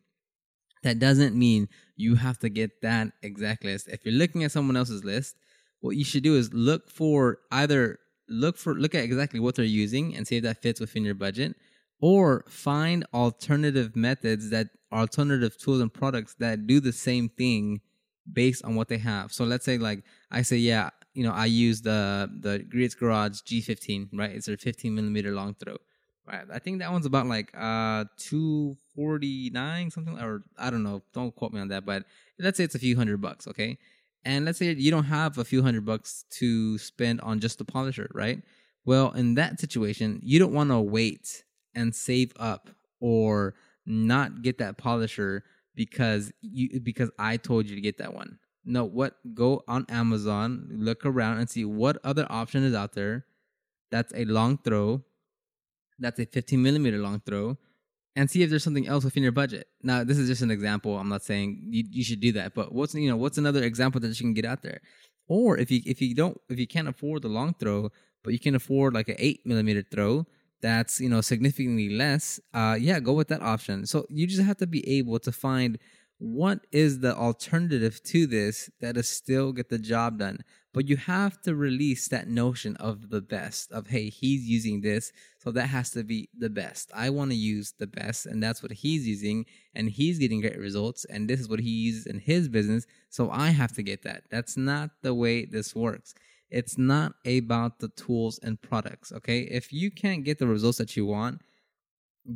that 0.82 0.98
doesn't 0.98 1.36
mean 1.36 1.68
you 1.96 2.14
have 2.16 2.38
to 2.38 2.48
get 2.48 2.80
that 2.82 3.08
exact 3.22 3.64
list. 3.64 3.88
If 3.88 4.04
you're 4.04 4.14
looking 4.14 4.44
at 4.44 4.52
someone 4.52 4.76
else's 4.76 5.04
list, 5.04 5.36
what 5.80 5.96
you 5.96 6.04
should 6.04 6.22
do 6.22 6.36
is 6.36 6.52
look 6.52 6.90
for 6.90 7.38
either 7.50 7.98
look 8.28 8.56
for 8.56 8.74
look 8.74 8.94
at 8.94 9.02
exactly 9.02 9.40
what 9.40 9.56
they're 9.56 9.64
using 9.64 10.14
and 10.14 10.26
see 10.26 10.36
if 10.36 10.44
that 10.44 10.62
fits 10.62 10.80
within 10.80 11.04
your 11.04 11.14
budget 11.14 11.56
or 12.00 12.44
find 12.48 13.04
alternative 13.12 13.94
methods 13.94 14.50
that 14.50 14.68
alternative 14.92 15.56
tools 15.58 15.80
and 15.80 15.92
products 15.92 16.34
that 16.38 16.66
do 16.66 16.80
the 16.80 16.92
same 16.92 17.28
thing 17.28 17.80
based 18.32 18.64
on 18.64 18.74
what 18.74 18.88
they 18.88 18.98
have. 18.98 19.32
So 19.32 19.44
let's 19.44 19.64
say 19.64 19.78
like 19.78 20.04
I 20.30 20.42
say, 20.42 20.56
yeah, 20.56 20.90
you 21.14 21.24
know, 21.24 21.32
I 21.32 21.46
use 21.46 21.82
the 21.82 22.30
the 22.40 22.60
Griot's 22.60 22.94
Garage 22.94 23.40
G15, 23.40 24.10
right? 24.14 24.30
It's 24.30 24.48
a 24.48 24.56
15 24.56 24.94
millimeter 24.94 25.32
long 25.32 25.54
throw. 25.54 25.76
Right. 26.26 26.44
I 26.52 26.60
think 26.60 26.78
that 26.78 26.92
one's 26.92 27.06
about 27.06 27.26
like 27.26 27.50
uh 27.56 28.04
249 28.18 29.90
something 29.90 30.18
or 30.18 30.42
I 30.56 30.70
don't 30.70 30.82
know. 30.82 31.02
Don't 31.12 31.34
quote 31.34 31.52
me 31.52 31.60
on 31.60 31.68
that, 31.68 31.84
but 31.84 32.04
let's 32.38 32.56
say 32.56 32.64
it's 32.64 32.74
a 32.74 32.78
few 32.78 32.96
hundred 32.96 33.20
bucks, 33.20 33.48
okay? 33.48 33.78
And 34.24 34.44
let's 34.44 34.58
say 34.58 34.72
you 34.72 34.90
don't 34.90 35.04
have 35.04 35.38
a 35.38 35.44
few 35.44 35.62
hundred 35.62 35.86
bucks 35.86 36.24
to 36.38 36.78
spend 36.78 37.20
on 37.22 37.40
just 37.40 37.58
the 37.58 37.64
polisher, 37.64 38.10
right? 38.14 38.42
Well, 38.84 39.10
in 39.12 39.34
that 39.34 39.60
situation, 39.60 40.20
you 40.22 40.38
don't 40.38 40.52
want 40.52 40.70
to 40.70 40.80
wait 40.80 41.44
and 41.74 41.94
save 41.94 42.32
up 42.38 42.70
or 43.00 43.54
not 43.86 44.42
get 44.42 44.58
that 44.58 44.78
polisher 44.78 45.44
because 45.74 46.32
you 46.40 46.80
because 46.80 47.10
I 47.18 47.36
told 47.36 47.68
you 47.68 47.76
to 47.76 47.82
get 47.82 47.98
that 47.98 48.14
one. 48.14 48.38
No, 48.64 48.84
what 48.84 49.14
go 49.34 49.62
on 49.66 49.86
Amazon, 49.88 50.68
look 50.70 51.06
around 51.06 51.38
and 51.38 51.48
see 51.48 51.64
what 51.64 51.98
other 52.04 52.26
option 52.30 52.62
is 52.62 52.74
out 52.74 52.92
there 52.92 53.24
that's 53.90 54.12
a 54.14 54.24
long 54.24 54.58
throw 54.58 55.02
that's 55.98 56.18
a 56.18 56.24
15 56.24 56.62
millimeter 56.62 56.98
long 56.98 57.20
throw 57.26 57.58
and 58.16 58.30
see 58.30 58.42
if 58.42 58.50
there's 58.50 58.64
something 58.64 58.88
else 58.88 59.04
within 59.04 59.22
your 59.22 59.32
budget. 59.32 59.68
Now, 59.82 60.02
this 60.02 60.18
is 60.18 60.28
just 60.28 60.42
an 60.42 60.50
example. 60.50 60.98
I'm 60.98 61.08
not 61.08 61.22
saying 61.22 61.60
you, 61.70 61.84
you 61.88 62.02
should 62.02 62.20
do 62.20 62.32
that, 62.32 62.54
but 62.54 62.72
what's 62.72 62.94
you 62.94 63.08
know 63.08 63.16
what's 63.16 63.38
another 63.38 63.62
example 63.62 64.00
that 64.00 64.08
you 64.08 64.24
can 64.24 64.34
get 64.34 64.44
out 64.44 64.62
there? 64.62 64.80
Or 65.28 65.58
if 65.58 65.70
you 65.70 65.80
if 65.84 66.00
you 66.00 66.14
don't 66.14 66.40
if 66.48 66.58
you 66.58 66.66
can't 66.66 66.88
afford 66.88 67.22
the 67.22 67.28
long 67.28 67.54
throw, 67.54 67.90
but 68.24 68.32
you 68.32 68.38
can 68.38 68.54
afford 68.54 68.94
like 68.94 69.08
an 69.08 69.16
eight 69.18 69.46
millimeter 69.46 69.82
throw, 69.82 70.26
that's 70.60 71.00
you 71.00 71.08
know 71.08 71.20
significantly 71.20 71.90
less. 71.90 72.40
Uh, 72.52 72.76
yeah, 72.78 73.00
go 73.00 73.12
with 73.12 73.28
that 73.28 73.42
option. 73.42 73.86
So 73.86 74.06
you 74.08 74.26
just 74.26 74.42
have 74.42 74.58
to 74.58 74.66
be 74.66 74.86
able 74.98 75.18
to 75.20 75.32
find 75.32 75.78
what 76.20 76.66
is 76.70 77.00
the 77.00 77.16
alternative 77.16 78.02
to 78.02 78.26
this 78.26 78.70
that 78.80 78.94
is 78.98 79.08
still 79.08 79.52
get 79.52 79.70
the 79.70 79.78
job 79.78 80.18
done 80.18 80.38
but 80.74 80.86
you 80.86 80.96
have 80.96 81.40
to 81.40 81.54
release 81.54 82.08
that 82.08 82.28
notion 82.28 82.76
of 82.76 83.08
the 83.08 83.22
best 83.22 83.72
of 83.72 83.86
hey 83.86 84.10
he's 84.10 84.44
using 84.46 84.82
this 84.82 85.12
so 85.38 85.50
that 85.50 85.68
has 85.68 85.90
to 85.90 86.04
be 86.04 86.28
the 86.36 86.50
best 86.50 86.90
i 86.94 87.08
want 87.08 87.30
to 87.30 87.36
use 87.36 87.72
the 87.78 87.86
best 87.86 88.26
and 88.26 88.42
that's 88.42 88.62
what 88.62 88.70
he's 88.70 89.08
using 89.08 89.46
and 89.74 89.88
he's 89.88 90.18
getting 90.18 90.42
great 90.42 90.58
results 90.58 91.06
and 91.06 91.26
this 91.26 91.40
is 91.40 91.48
what 91.48 91.58
he 91.58 91.70
uses 91.70 92.04
in 92.04 92.18
his 92.18 92.50
business 92.50 92.84
so 93.08 93.30
i 93.30 93.48
have 93.48 93.72
to 93.72 93.82
get 93.82 94.02
that 94.02 94.22
that's 94.30 94.58
not 94.58 94.90
the 95.02 95.14
way 95.14 95.46
this 95.46 95.74
works 95.74 96.14
it's 96.50 96.76
not 96.76 97.12
about 97.26 97.78
the 97.78 97.88
tools 97.90 98.38
and 98.42 98.60
products 98.60 99.12
okay 99.12 99.40
if 99.40 99.72
you 99.72 99.90
can't 99.90 100.24
get 100.24 100.38
the 100.38 100.46
results 100.46 100.78
that 100.78 100.96
you 100.96 101.06
want 101.06 101.40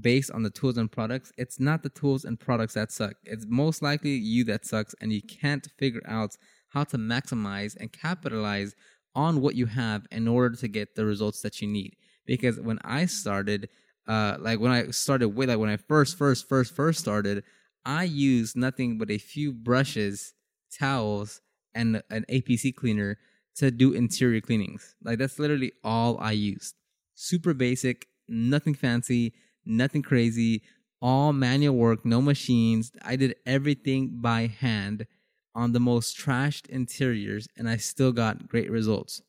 based 0.01 0.31
on 0.31 0.43
the 0.43 0.51
tools 0.51 0.77
and 0.77 0.91
products, 0.91 1.33
it's 1.37 1.61
not 1.61 1.83
the 1.83 1.89
tools 1.89 2.25
and 2.25 2.39
products 2.39 2.75
that 2.75 2.91
suck. 2.91 3.15
It's 3.25 3.47
most 3.49 3.83
likely 3.83 4.11
you 4.11 4.45
that 4.45 4.65
sucks, 4.65 4.95
and 5.01 5.13
you 5.13 5.23
can't 5.23 5.67
figure 5.79 6.03
out 6.07 6.37
how 6.69 6.85
to 6.85 6.97
maximize 6.97 7.77
and 7.79 7.93
capitalize 7.93 8.75
on 9.15 9.41
what 9.41 9.55
you 9.55 9.67
have 9.67 10.07
in 10.11 10.27
order 10.27 10.57
to 10.57 10.69
get 10.69 10.95
the 10.95 11.05
results 11.05 11.41
that 11.43 11.61
you 11.61 11.69
need. 11.69 11.97
Because 12.27 12.59
when 12.59 12.79
I 12.83 13.07
started, 13.07 13.69
uh, 14.09 14.37
like 14.41 14.59
when 14.59 14.73
I 14.73 14.91
started 14.91 15.29
with, 15.29 15.49
like 15.49 15.59
when 15.59 15.71
I 15.71 15.77
first, 15.77 16.19
first, 16.19 16.49
first, 16.49 16.75
first 16.75 16.99
started, 16.99 17.45
I 17.85 18.05
used 18.05 18.57
nothing 18.57 18.99
but 18.99 19.11
a 19.11 19.19
few 19.19 19.53
brushes, 19.53 20.33
towels, 20.77 21.41
and 21.75 22.03
an 22.11 22.25
APC 22.31 22.75
cleaner 22.75 23.19
to 23.57 23.71
do 23.71 23.93
interior 23.93 24.41
cleanings. 24.41 24.95
Like 25.03 25.19
that's 25.19 25.39
literally 25.39 25.73
all 25.83 26.19
I 26.19 26.33
used. 26.33 26.75
Super 27.15 27.55
basic, 27.55 28.09
nothing 28.29 28.75
fancy 28.75 29.35
nothing 29.67 30.03
crazy, 30.03 30.63
all 31.01 31.33
manual 31.33 31.77
work, 31.77 32.05
no 32.05 32.21
machines. 32.21 32.93
I 33.03 33.17
did 33.17 33.37
everything 33.47 34.21
by 34.21 34.47
hand 34.47 35.07
on 35.55 35.73
the 35.73 35.81
most 35.81 36.19
trashed 36.19 36.69
interiors, 36.69 37.49
and 37.57 37.69
I 37.69 37.77
still 37.77 38.13
got 38.13 38.49
great 38.49 38.71
results. 38.71 39.23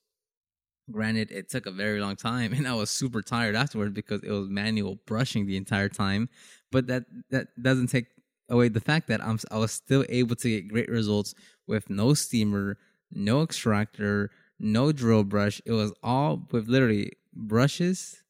Granted, 0.91 1.32
it 1.32 1.50
took 1.50 1.65
a 1.65 1.72
very 1.72 2.00
long 2.00 2.15
time, 2.15 2.53
and 2.58 2.67
I 2.67 2.75
was 2.75 2.89
super 2.89 3.22
tired 3.22 3.55
afterwards 3.55 3.94
because 3.94 4.22
it 4.24 4.32
was 4.32 4.50
manual 4.50 5.00
brushing 5.05 5.46
the 5.46 5.58
entire 5.58 5.89
time. 5.89 6.29
But 6.72 6.88
that 6.88 7.05
that 7.29 7.48
doesn't 7.62 7.88
take 7.88 8.08
away 8.50 8.70
the 8.70 8.82
fact 8.82 9.08
that 9.08 9.24
I'm 9.24 9.39
I 9.51 9.58
was 9.58 9.72
still 9.72 10.05
able 10.10 10.36
to 10.38 10.50
get 10.50 10.67
great 10.67 10.89
results 10.89 11.34
with 11.67 11.89
no 11.89 12.13
steamer, 12.13 12.77
no 13.12 13.44
extractor, 13.44 14.32
no 14.60 14.92
drill 14.92 15.24
brush. 15.24 15.62
It 15.66 15.72
was 15.72 15.94
all 16.04 16.48
with 16.52 16.68
literally 16.68 17.14
brushes, 17.34 18.24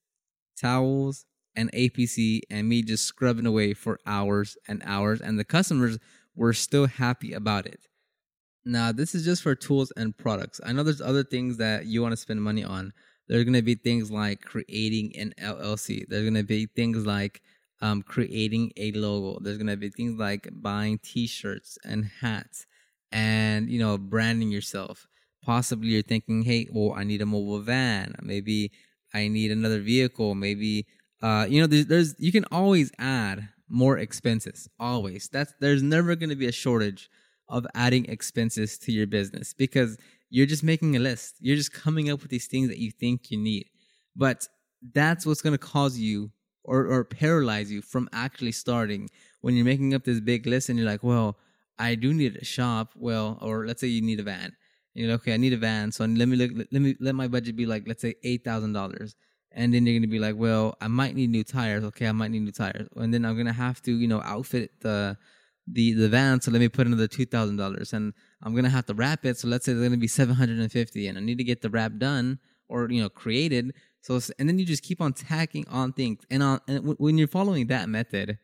towels, 0.59 1.25
and 1.55 1.71
APC 1.71 2.41
and 2.49 2.67
me 2.67 2.81
just 2.81 3.05
scrubbing 3.05 3.45
away 3.45 3.73
for 3.73 3.99
hours 4.05 4.57
and 4.67 4.81
hours, 4.85 5.21
and 5.21 5.39
the 5.39 5.45
customers 5.45 5.97
were 6.35 6.53
still 6.53 6.87
happy 6.87 7.33
about 7.33 7.65
it. 7.65 7.87
Now, 8.65 8.91
this 8.91 9.13
is 9.13 9.23
just 9.23 9.43
for 9.43 9.55
tools 9.55 9.93
and 9.95 10.17
products. 10.17 10.59
I 10.65 10.73
know 10.73 10.83
there's 10.83 11.01
other 11.01 11.23
things 11.23 11.57
that 11.57 11.85
you 11.85 12.01
want 12.01 12.13
to 12.13 12.17
spend 12.17 12.41
money 12.41 12.63
on. 12.63 12.93
There's 13.27 13.43
going 13.43 13.53
to 13.53 13.61
be 13.61 13.75
things 13.75 14.11
like 14.11 14.41
creating 14.41 15.15
an 15.17 15.33
LLC. 15.39 16.05
There's 16.07 16.23
going 16.23 16.33
to 16.33 16.43
be 16.43 16.65
things 16.65 17.05
like 17.05 17.41
um, 17.81 18.01
creating 18.01 18.71
a 18.77 18.91
logo. 18.93 19.39
There's 19.39 19.57
going 19.57 19.67
to 19.67 19.77
be 19.77 19.89
things 19.89 20.19
like 20.19 20.49
buying 20.51 20.99
T-shirts 20.99 21.77
and 21.85 22.05
hats, 22.21 22.65
and 23.15 23.69
you 23.69 23.79
know, 23.79 23.97
branding 23.97 24.51
yourself. 24.51 25.07
Possibly, 25.41 25.89
you're 25.89 26.01
thinking, 26.03 26.43
"Hey, 26.43 26.67
well, 26.71 26.93
I 26.95 27.03
need 27.03 27.21
a 27.21 27.25
mobile 27.25 27.61
van. 27.61 28.15
Maybe 28.21 28.71
I 29.13 29.27
need 29.27 29.51
another 29.51 29.79
vehicle. 29.79 30.35
Maybe 30.35 30.85
uh, 31.21 31.45
you 31.49 31.61
know, 31.61 31.67
there's, 31.67 31.85
there's 31.87 32.15
you 32.19 32.31
can 32.31 32.45
always 32.51 32.91
add 32.99 33.47
more 33.69 33.97
expenses. 33.97 34.67
Always. 34.79 35.29
That's 35.31 35.53
there's 35.59 35.81
never 35.81 36.15
going 36.15 36.29
to 36.29 36.35
be 36.35 36.47
a 36.47 36.51
shortage 36.51 37.09
of 37.47 37.65
adding 37.73 38.05
expenses 38.05 38.77
to 38.79 38.91
your 38.91 39.07
business 39.07 39.53
because 39.53 39.97
you're 40.29 40.45
just 40.45 40.63
making 40.63 40.95
a 40.95 40.99
list. 40.99 41.35
You're 41.39 41.55
just 41.55 41.73
coming 41.73 42.09
up 42.09 42.21
with 42.21 42.31
these 42.31 42.47
things 42.47 42.67
that 42.69 42.79
you 42.79 42.91
think 42.91 43.31
you 43.31 43.37
need. 43.37 43.67
But 44.15 44.47
that's 44.93 45.25
what's 45.25 45.41
going 45.41 45.53
to 45.53 45.57
cause 45.57 45.97
you 45.97 46.31
or, 46.63 46.87
or 46.87 47.03
paralyze 47.03 47.71
you 47.71 47.81
from 47.81 48.09
actually 48.11 48.51
starting 48.51 49.09
when 49.41 49.55
you're 49.55 49.65
making 49.65 49.93
up 49.93 50.03
this 50.03 50.19
big 50.19 50.47
list 50.47 50.69
and 50.69 50.77
you're 50.77 50.87
like, 50.87 51.03
well, 51.03 51.37
I 51.77 51.95
do 51.95 52.13
need 52.13 52.37
a 52.37 52.45
shop. 52.45 52.93
Well, 52.95 53.37
or 53.41 53.65
let's 53.65 53.81
say 53.81 53.87
you 53.87 54.01
need 54.01 54.19
a 54.19 54.23
van. 54.23 54.55
You're 54.93 55.11
like, 55.11 55.21
okay, 55.21 55.33
I 55.33 55.37
need 55.37 55.53
a 55.53 55.57
van. 55.57 55.91
So 55.91 56.05
let 56.05 56.27
me 56.27 56.37
look, 56.37 56.51
let 56.71 56.81
me, 56.81 56.95
let 56.99 57.15
my 57.15 57.27
budget 57.27 57.55
be 57.55 57.65
like, 57.65 57.83
let's 57.87 58.01
say 58.01 58.15
$8,000 58.23 59.15
and 59.55 59.73
then 59.73 59.85
you're 59.85 59.97
gonna 59.97 60.07
be 60.07 60.19
like, 60.19 60.35
well, 60.35 60.75
I 60.81 60.87
might 60.87 61.15
need 61.15 61.29
new 61.29 61.43
tires. 61.43 61.83
Okay, 61.85 62.07
I 62.07 62.11
might 62.11 62.29
need 62.29 62.41
new 62.41 62.51
tires, 62.51 62.87
and 62.95 63.13
then 63.13 63.25
I'm 63.25 63.37
gonna 63.37 63.53
have 63.53 63.81
to, 63.83 63.91
you 63.91 64.07
know, 64.07 64.21
outfit 64.21 64.81
the 64.81 65.17
the 65.67 65.93
the 65.93 66.09
van. 66.09 66.41
So 66.41 66.51
let 66.51 66.59
me 66.59 66.67
put 66.67 66.85
another 66.87 67.07
two 67.07 67.25
thousand 67.25 67.55
dollars, 67.55 67.93
and 67.93 68.13
I'm 68.43 68.53
gonna 68.53 68.69
have 68.69 68.85
to 68.87 68.93
wrap 68.93 69.25
it. 69.25 69.37
So 69.37 69.47
let's 69.47 69.65
say 69.65 69.71
it's 69.71 69.81
gonna 69.81 69.97
be 69.97 70.07
seven 70.07 70.35
hundred 70.35 70.59
and 70.59 70.71
fifty, 70.71 71.07
and 71.07 71.17
I 71.17 71.21
need 71.21 71.37
to 71.37 71.43
get 71.43 71.61
the 71.61 71.69
wrap 71.69 71.93
done 71.97 72.39
or 72.67 72.89
you 72.91 73.01
know 73.01 73.09
created. 73.09 73.73
So 74.01 74.19
and 74.37 74.47
then 74.47 74.59
you 74.59 74.65
just 74.65 74.83
keep 74.83 75.01
on 75.01 75.13
tacking 75.13 75.65
on 75.69 75.93
things, 75.93 76.19
and 76.29 76.43
on 76.43 76.59
and 76.67 76.77
w- 76.77 76.97
when 76.97 77.17
you're 77.17 77.27
following 77.27 77.67
that 77.67 77.87
method, 77.89 78.37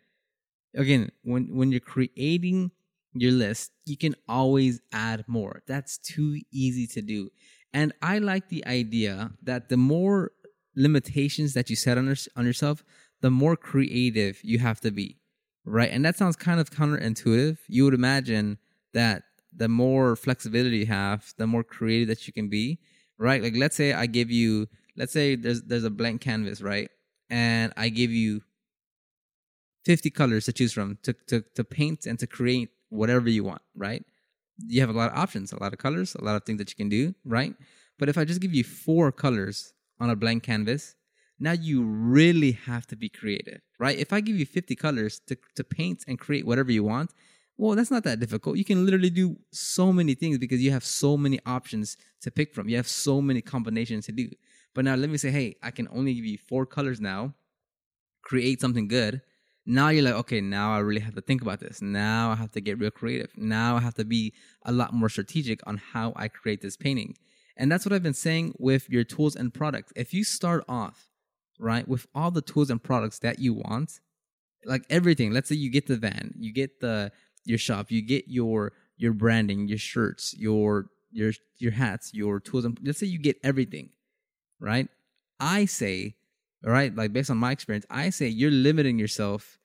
again, 0.76 1.12
when 1.24 1.54
when 1.56 1.72
you're 1.72 1.82
creating 1.82 2.72
your 3.14 3.32
list, 3.32 3.72
you 3.86 3.98
can 3.98 4.16
always 4.28 4.82
add 4.92 5.26
more. 5.28 5.62
That's 5.68 5.98
too 5.98 6.40
easy 6.52 6.88
to 6.88 7.02
do. 7.02 7.30
And 7.74 7.94
I 8.02 8.20
like 8.20 8.50
the 8.50 8.66
idea 8.66 9.32
that 9.44 9.70
the 9.70 9.78
more 9.78 10.32
limitations 10.76 11.54
that 11.54 11.70
you 11.70 11.76
set 11.76 11.98
on, 11.98 12.06
your, 12.06 12.16
on 12.36 12.46
yourself, 12.46 12.84
the 13.22 13.32
more 13.32 13.56
creative 13.56 14.40
you 14.44 14.60
have 14.60 14.82
to 14.82 14.92
be, 14.92 15.18
right? 15.66 15.92
And 15.92 16.04
that 16.06 16.18
sounds 16.18 16.36
kind 16.36 16.60
of 16.60 16.70
counterintuitive. 16.70 17.60
You 17.68 17.86
would 17.86 17.94
imagine 17.94 18.58
that 18.94 19.24
the 19.56 19.70
more 19.70 20.16
flexibility 20.16 20.78
you 20.78 20.86
have, 20.88 21.34
the 21.38 21.48
more 21.48 21.64
creative 21.64 22.08
that 22.08 22.28
you 22.28 22.34
can 22.34 22.50
be, 22.50 22.80
right? 23.18 23.42
Like 23.42 23.56
let's 23.56 23.76
say 23.76 23.94
I 23.94 24.06
give 24.06 24.32
you, 24.32 24.68
let's 24.98 25.14
say 25.14 25.36
there's 25.36 25.62
there's 25.64 25.84
a 25.84 25.90
blank 25.90 26.22
canvas, 26.22 26.62
right? 26.62 26.90
And 27.30 27.74
I 27.78 27.90
give 27.90 28.12
you 28.12 28.42
50 29.86 30.10
colors 30.12 30.46
to 30.46 30.54
choose 30.54 30.74
from 30.74 30.98
to, 31.04 31.14
to, 31.28 31.44
to 31.56 31.64
paint 31.64 32.06
and 32.06 32.20
to 32.20 32.28
create 32.28 32.70
whatever 32.92 33.30
you 33.30 33.44
want, 33.44 33.62
right? 33.76 34.04
You 34.68 34.82
have 34.82 34.90
a 34.90 34.94
lot 34.94 35.12
of 35.12 35.18
options, 35.18 35.52
a 35.52 35.60
lot 35.60 35.74
of 35.74 35.80
colors, 35.80 36.16
a 36.16 36.24
lot 36.24 36.36
of 36.36 36.44
things 36.44 36.60
that 36.60 36.70
you 36.70 36.76
can 36.76 36.90
do, 36.90 37.16
right? 37.26 37.56
But 37.98 38.10
if 38.10 38.18
I 38.18 38.26
just 38.26 38.42
give 38.42 38.54
you 38.54 38.64
four 38.64 39.12
colors 39.12 39.74
on 40.00 40.10
a 40.10 40.16
blank 40.16 40.44
canvas, 40.44 40.96
now 41.40 41.54
you 41.54 41.84
really 41.84 42.52
have 42.52 42.86
to 42.88 42.96
be 42.96 43.10
creative, 43.10 43.62
right? 43.80 43.98
If 43.98 44.14
I 44.14 44.22
give 44.22 44.36
you 44.36 44.46
50 44.46 44.76
colors 44.76 45.20
to, 45.28 45.38
to 45.56 45.64
paint 45.64 46.04
and 46.08 46.20
create 46.20 46.46
whatever 46.46 46.72
you 46.72 46.84
want, 46.84 47.12
well, 47.58 47.76
that's 47.76 47.92
not 47.92 48.04
that 48.04 48.20
difficult. 48.20 48.58
You 48.58 48.66
can 48.66 48.86
literally 48.86 49.10
do 49.10 49.38
so 49.52 49.92
many 49.92 50.16
things 50.16 50.38
because 50.38 50.62
you 50.62 50.72
have 50.72 50.84
so 50.84 51.18
many 51.18 51.40
options 51.46 51.98
to 52.22 52.32
pick 52.32 52.54
from. 52.54 52.70
You 52.70 52.78
have 52.78 52.88
so 52.88 53.22
many 53.22 53.42
combinations 53.42 54.06
to 54.08 54.12
do. 54.12 54.30
But 54.74 54.86
now 54.86 54.96
let 54.96 55.10
me 55.10 55.18
say, 55.18 55.32
hey, 55.32 55.56
I 55.62 55.72
can 55.72 55.88
only 55.92 56.14
give 56.14 56.26
you 56.26 56.38
four 56.38 56.66
colors 56.66 57.02
now, 57.02 57.34
create 58.22 58.62
something 58.62 58.88
good. 58.88 59.22
Now 59.66 59.90
you're 59.90 60.04
like, 60.04 60.16
okay, 60.16 60.42
now 60.42 60.74
I 60.74 60.80
really 60.80 61.02
have 61.02 61.16
to 61.16 61.22
think 61.22 61.42
about 61.42 61.60
this. 61.60 61.82
Now 61.82 62.32
I 62.32 62.36
have 62.36 62.52
to 62.54 62.62
get 62.62 62.80
real 62.80 62.92
creative. 62.92 63.32
Now 63.38 63.78
I 63.78 63.82
have 63.82 63.94
to 63.96 64.06
be 64.06 64.34
a 64.66 64.72
lot 64.72 64.94
more 64.94 65.10
strategic 65.10 65.66
on 65.68 65.78
how 65.78 66.14
I 66.16 66.28
create 66.28 66.62
this 66.62 66.76
painting. 66.76 67.16
And 67.58 67.72
that's 67.72 67.86
what 67.86 67.94
I've 67.94 68.04
been 68.04 68.14
saying 68.14 68.56
with 68.58 68.90
your 68.90 69.04
tools 69.04 69.36
and 69.36 69.54
products. 69.54 69.94
If 69.96 70.14
you 70.14 70.24
start 70.24 70.64
off, 70.68 71.10
right, 71.60 71.88
with 71.88 72.08
all 72.16 72.32
the 72.32 72.42
tools 72.42 72.70
and 72.70 72.82
products 72.82 73.20
that 73.20 73.40
you 73.40 73.54
want, 73.54 74.00
like 74.66 74.84
everything, 74.90 75.32
let's 75.32 75.50
say 75.50 75.56
you 75.56 75.70
get 75.70 75.88
the 75.88 75.98
van, 75.98 76.34
you 76.38 76.54
get 76.54 76.80
the 76.80 77.12
your 77.46 77.58
shop, 77.58 77.92
you 77.92 78.02
get 78.02 78.26
your 78.28 78.74
your 78.98 79.14
branding, 79.14 79.68
your 79.68 79.78
shirts, 79.78 80.34
your 80.38 80.88
your 81.12 81.34
your 81.58 81.72
hats, 81.72 82.14
your 82.14 82.40
tools 82.40 82.66
and 82.66 82.80
let's 82.84 83.00
say 83.00 83.08
you 83.08 83.20
get 83.20 83.38
everything, 83.44 83.90
right? 84.60 84.88
I 85.40 85.66
say, 85.66 86.16
right, 86.70 86.96
like 86.96 87.12
based 87.14 87.32
on 87.32 87.38
my 87.38 87.52
experience, 87.52 87.86
I 87.90 88.12
say 88.12 88.28
you're 88.28 88.52
limiting 88.52 89.00
yourself 89.00 89.58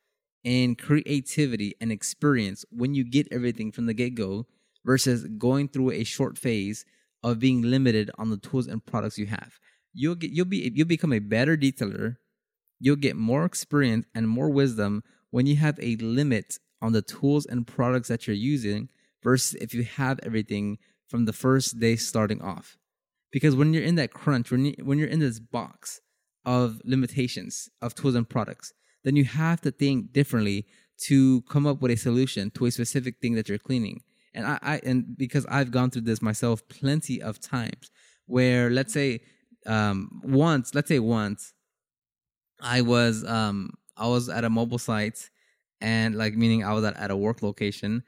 in 0.45 0.77
creativity 0.77 1.75
and 1.81 1.93
experience 1.93 2.65
when 2.71 2.95
you 2.95 3.05
get 3.05 3.29
everything 3.31 3.73
from 3.73 3.87
the 3.87 3.93
get-go 3.93 4.47
versus 4.85 5.27
going 5.37 5.69
through 5.69 5.91
a 5.91 6.05
short 6.05 6.39
phase 6.39 6.87
of 7.23 7.39
being 7.41 7.61
limited 7.63 8.11
on 8.17 8.31
the 8.31 8.37
tools 8.37 8.67
and 8.67 8.87
products 8.87 9.19
you 9.19 9.27
have. 9.27 9.59
You'll 9.93 10.15
get 10.15 10.31
you'll 10.31 10.47
be 10.47 10.71
you'll 10.75 10.87
become 10.87 11.13
a 11.13 11.19
better 11.19 11.57
detailer. 11.57 12.17
You'll 12.79 12.97
get 12.97 13.17
more 13.17 13.45
experience 13.45 14.07
and 14.15 14.29
more 14.29 14.49
wisdom 14.49 15.03
when 15.31 15.47
you 15.47 15.57
have 15.57 15.79
a 15.83 15.97
limit 15.97 16.59
on 16.81 16.93
the 16.93 17.03
tools 17.03 17.47
and 17.47 17.67
products 17.67 18.09
that 18.09 18.27
you're 18.27 18.37
using 18.37 18.89
versus 19.23 19.55
if 19.61 19.75
you 19.75 19.83
have 19.83 20.21
everything 20.23 20.79
from 21.09 21.25
the 21.25 21.33
first 21.33 21.81
day 21.81 21.97
starting 21.97 22.41
off. 22.43 22.77
Because 23.33 23.57
when 23.57 23.73
you're 23.73 23.83
in 23.83 23.97
that 23.97 24.13
crunch, 24.13 24.51
when 24.51 24.67
you, 24.67 24.75
when 24.83 24.99
you're 24.99 25.09
in 25.09 25.21
this 25.21 25.41
box 25.41 26.01
of 26.47 26.81
limitations 26.85 27.69
of 27.83 27.95
tools 27.95 28.15
and 28.15 28.29
products, 28.29 28.73
then 29.05 29.17
you 29.17 29.25
have 29.25 29.61
to 29.61 29.71
think 29.71 30.13
differently 30.13 30.67
to 30.99 31.43
come 31.43 31.67
up 31.67 31.83
with 31.83 31.91
a 31.91 31.97
solution 31.97 32.51
to 32.53 32.65
a 32.67 32.71
specific 32.71 33.17
thing 33.21 33.35
that 33.35 33.49
you're 33.49 33.59
cleaning. 33.59 34.01
And 34.33 34.47
I, 34.47 34.59
I 34.63 34.81
and 34.85 35.17
because 35.17 35.45
I've 35.47 35.71
gone 35.71 35.91
through 35.91 36.03
this 36.03 36.23
myself 36.23 36.67
plenty 36.69 37.21
of 37.21 37.41
times 37.41 37.91
where 38.27 38.71
let's 38.71 38.93
say 38.93 39.21
um 39.67 40.23
once, 40.25 40.75
let's 40.75 40.89
say 40.89 40.99
once 40.99 41.53
I 42.61 42.81
was 42.81 43.25
um 43.25 43.71
I 43.97 44.07
was 44.07 44.29
at 44.29 44.45
a 44.45 44.51
mobile 44.51 44.79
site 44.79 45.31
and 45.81 46.15
like 46.15 46.35
meaning 46.35 46.65
I 46.65 46.73
was 46.73 46.85
at, 46.85 46.97
at 46.97 47.11
a 47.11 47.17
work 47.17 47.43
location 47.43 48.03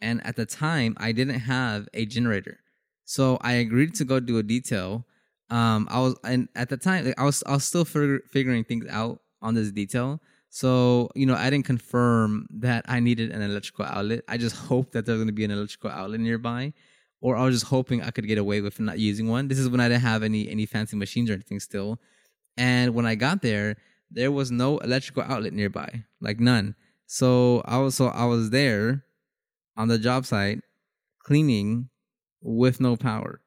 and 0.00 0.26
at 0.26 0.36
the 0.36 0.46
time 0.46 0.94
I 0.98 1.12
didn't 1.12 1.40
have 1.40 1.88
a 1.94 2.04
generator. 2.06 2.58
So 3.04 3.38
I 3.40 3.52
agreed 3.54 3.94
to 3.96 4.04
go 4.04 4.20
do 4.20 4.38
a 4.38 4.42
detail. 4.42 5.06
Um 5.50 5.88
I 5.90 6.00
was 6.00 6.16
and 6.24 6.48
at 6.54 6.68
the 6.68 6.76
time 6.76 7.12
I 7.18 7.24
was 7.24 7.42
I 7.46 7.52
was 7.52 7.64
still 7.64 7.84
fig- 7.84 8.26
figuring 8.30 8.64
things 8.64 8.86
out 8.88 9.20
on 9.42 9.54
this 9.54 9.70
detail. 9.70 10.20
So, 10.48 11.10
you 11.16 11.26
know, 11.26 11.34
I 11.34 11.50
didn't 11.50 11.66
confirm 11.66 12.46
that 12.60 12.84
I 12.86 13.00
needed 13.00 13.32
an 13.32 13.42
electrical 13.42 13.86
outlet. 13.86 14.22
I 14.28 14.36
just 14.36 14.54
hoped 14.54 14.92
that 14.92 15.04
there's 15.04 15.18
going 15.18 15.26
to 15.26 15.32
be 15.32 15.44
an 15.44 15.50
electrical 15.50 15.90
outlet 15.90 16.20
nearby 16.20 16.72
or 17.20 17.36
I 17.36 17.44
was 17.44 17.56
just 17.56 17.70
hoping 17.70 18.02
I 18.02 18.10
could 18.10 18.26
get 18.26 18.36
away 18.36 18.60
with 18.60 18.78
not 18.78 18.98
using 18.98 19.28
one. 19.28 19.48
This 19.48 19.58
is 19.58 19.68
when 19.68 19.80
I 19.80 19.88
didn't 19.88 20.02
have 20.02 20.22
any 20.22 20.48
any 20.48 20.66
fancy 20.66 20.94
machines 20.96 21.30
or 21.30 21.32
anything 21.32 21.58
still. 21.58 21.98
And 22.56 22.94
when 22.94 23.06
I 23.06 23.14
got 23.14 23.42
there, 23.42 23.76
there 24.10 24.30
was 24.30 24.50
no 24.50 24.78
electrical 24.78 25.22
outlet 25.22 25.54
nearby, 25.54 26.04
like 26.20 26.38
none. 26.38 26.76
So 27.06 27.62
I 27.64 27.78
was 27.78 27.94
so 27.94 28.08
I 28.08 28.26
was 28.26 28.50
there 28.50 29.04
on 29.76 29.88
the 29.88 29.98
job 29.98 30.26
site 30.26 30.60
cleaning 31.20 31.88
with 32.42 32.78
no 32.78 32.94
power, 32.94 33.40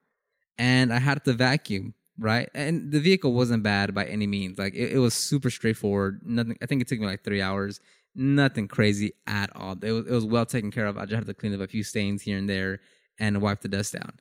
and 0.58 0.94
I 0.94 1.00
had 1.00 1.24
to 1.26 1.34
vacuum. 1.34 1.94
Right, 2.20 2.50
and 2.56 2.92
the 2.92 3.00
vehicle 3.00 3.34
wasn't 3.34 3.62
bad 3.62 3.94
by 3.94 4.06
any 4.06 4.26
means. 4.26 4.58
Like 4.58 4.74
it, 4.74 4.94
it 4.94 4.98
was 4.98 5.14
super 5.14 5.52
straightforward. 5.52 6.22
Nothing. 6.26 6.58
I 6.64 6.66
think 6.66 6.82
it 6.82 6.88
took 6.88 7.00
me 7.00 7.06
like 7.06 7.24
three 7.24 7.44
hours. 7.44 7.80
Nothing 8.16 8.68
crazy 8.68 9.14
at 9.28 9.56
all. 9.56 9.76
It 9.84 9.92
was 9.92 10.08
it 10.08 10.12
was 10.12 10.26
well 10.26 10.48
taken 10.48 10.72
care 10.72 10.88
of. 10.88 10.98
I 10.98 11.06
just 11.06 11.14
had 11.14 11.28
to 11.28 11.36
clean 11.36 11.54
up 11.54 11.62
a 11.62 11.68
few 11.68 11.84
stains 11.84 12.24
here 12.24 12.40
and 12.40 12.50
there 12.50 12.80
and 13.20 13.40
wipe 13.40 13.62
the 13.62 13.68
dust 13.68 13.94
down. 13.94 14.14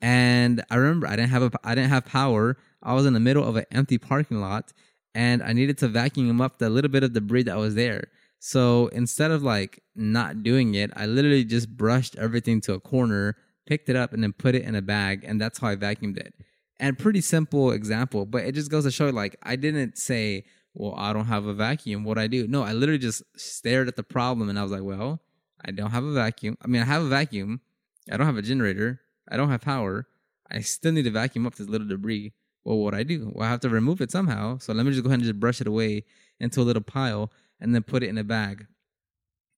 And 0.00 0.64
I 0.70 0.76
remember 0.76 1.06
I 1.06 1.16
didn't 1.16 1.28
have 1.28 1.42
a 1.42 1.50
I 1.62 1.74
didn't 1.74 1.90
have 1.90 2.06
power. 2.06 2.56
I 2.82 2.94
was 2.94 3.04
in 3.04 3.12
the 3.12 3.20
middle 3.20 3.46
of 3.46 3.56
an 3.56 3.66
empty 3.70 3.98
parking 3.98 4.40
lot 4.40 4.72
and 5.14 5.42
I 5.42 5.52
needed 5.52 5.78
to 5.78 5.88
vacuum 5.88 6.40
up 6.40 6.58
the 6.58 6.70
little 6.70 6.90
bit 6.90 7.04
of 7.04 7.12
debris 7.12 7.44
that 7.44 7.56
was 7.56 7.74
there. 7.74 8.08
So 8.38 8.88
instead 8.88 9.30
of 9.30 9.42
like 9.42 9.82
not 9.94 10.42
doing 10.42 10.74
it, 10.74 10.90
I 10.96 11.06
literally 11.06 11.44
just 11.44 11.76
brushed 11.76 12.16
everything 12.16 12.60
to 12.62 12.74
a 12.74 12.80
corner, 12.80 13.36
picked 13.72 13.88
it 13.88 13.96
up, 13.96 14.12
and 14.12 14.22
then 14.22 14.32
put 14.32 14.54
it 14.54 14.62
in 14.62 14.74
a 14.74 14.82
bag, 14.82 15.24
and 15.24 15.40
that's 15.40 15.58
how 15.58 15.68
I 15.68 15.76
vacuumed 15.76 16.18
it. 16.18 16.34
And 16.78 16.98
pretty 16.98 17.20
simple 17.20 17.72
example, 17.72 18.26
but 18.26 18.44
it 18.44 18.52
just 18.52 18.70
goes 18.70 18.84
to 18.84 18.90
show 18.90 19.08
like 19.10 19.36
I 19.42 19.56
didn't 19.56 19.98
say, 19.98 20.44
"Well, 20.74 20.94
I 20.96 21.12
don't 21.12 21.26
have 21.26 21.46
a 21.46 21.54
vacuum. 21.54 22.04
What 22.04 22.18
I 22.18 22.26
do?" 22.26 22.46
No, 22.46 22.62
I 22.62 22.72
literally 22.72 22.98
just 22.98 23.22
stared 23.36 23.88
at 23.88 23.96
the 23.96 24.02
problem, 24.02 24.48
and 24.48 24.58
I 24.58 24.62
was 24.62 24.72
like, 24.72 24.82
"Well, 24.82 25.22
I 25.64 25.70
don't 25.70 25.90
have 25.90 26.04
a 26.04 26.12
vacuum. 26.12 26.56
I 26.62 26.66
mean, 26.66 26.82
I 26.82 26.86
have 26.86 27.02
a 27.02 27.08
vacuum. 27.08 27.60
I 28.10 28.16
don't 28.16 28.26
have 28.26 28.36
a 28.36 28.42
generator. 28.42 29.00
I 29.28 29.36
don't 29.36 29.48
have 29.50 29.60
power. 29.60 30.06
I 30.50 30.60
still 30.60 30.92
need 30.92 31.04
to 31.04 31.10
vacuum 31.10 31.46
up 31.46 31.54
this 31.54 31.68
little 31.68 31.88
debris 31.88 32.32
well, 32.64 32.78
what 32.78 32.94
I 32.94 33.02
do? 33.02 33.32
Well, 33.34 33.46
I 33.46 33.50
have 33.50 33.60
to 33.60 33.68
remove 33.68 34.00
it 34.00 34.10
somehow. 34.10 34.58
So 34.58 34.72
let 34.72 34.86
me 34.86 34.92
just 34.92 35.02
go 35.02 35.08
ahead 35.08 35.20
and 35.20 35.26
just 35.26 35.40
brush 35.40 35.60
it 35.60 35.66
away 35.66 36.04
into 36.38 36.60
a 36.60 36.62
little 36.62 36.82
pile 36.82 37.32
and 37.60 37.74
then 37.74 37.82
put 37.82 38.02
it 38.02 38.08
in 38.08 38.18
a 38.18 38.24
bag. 38.24 38.66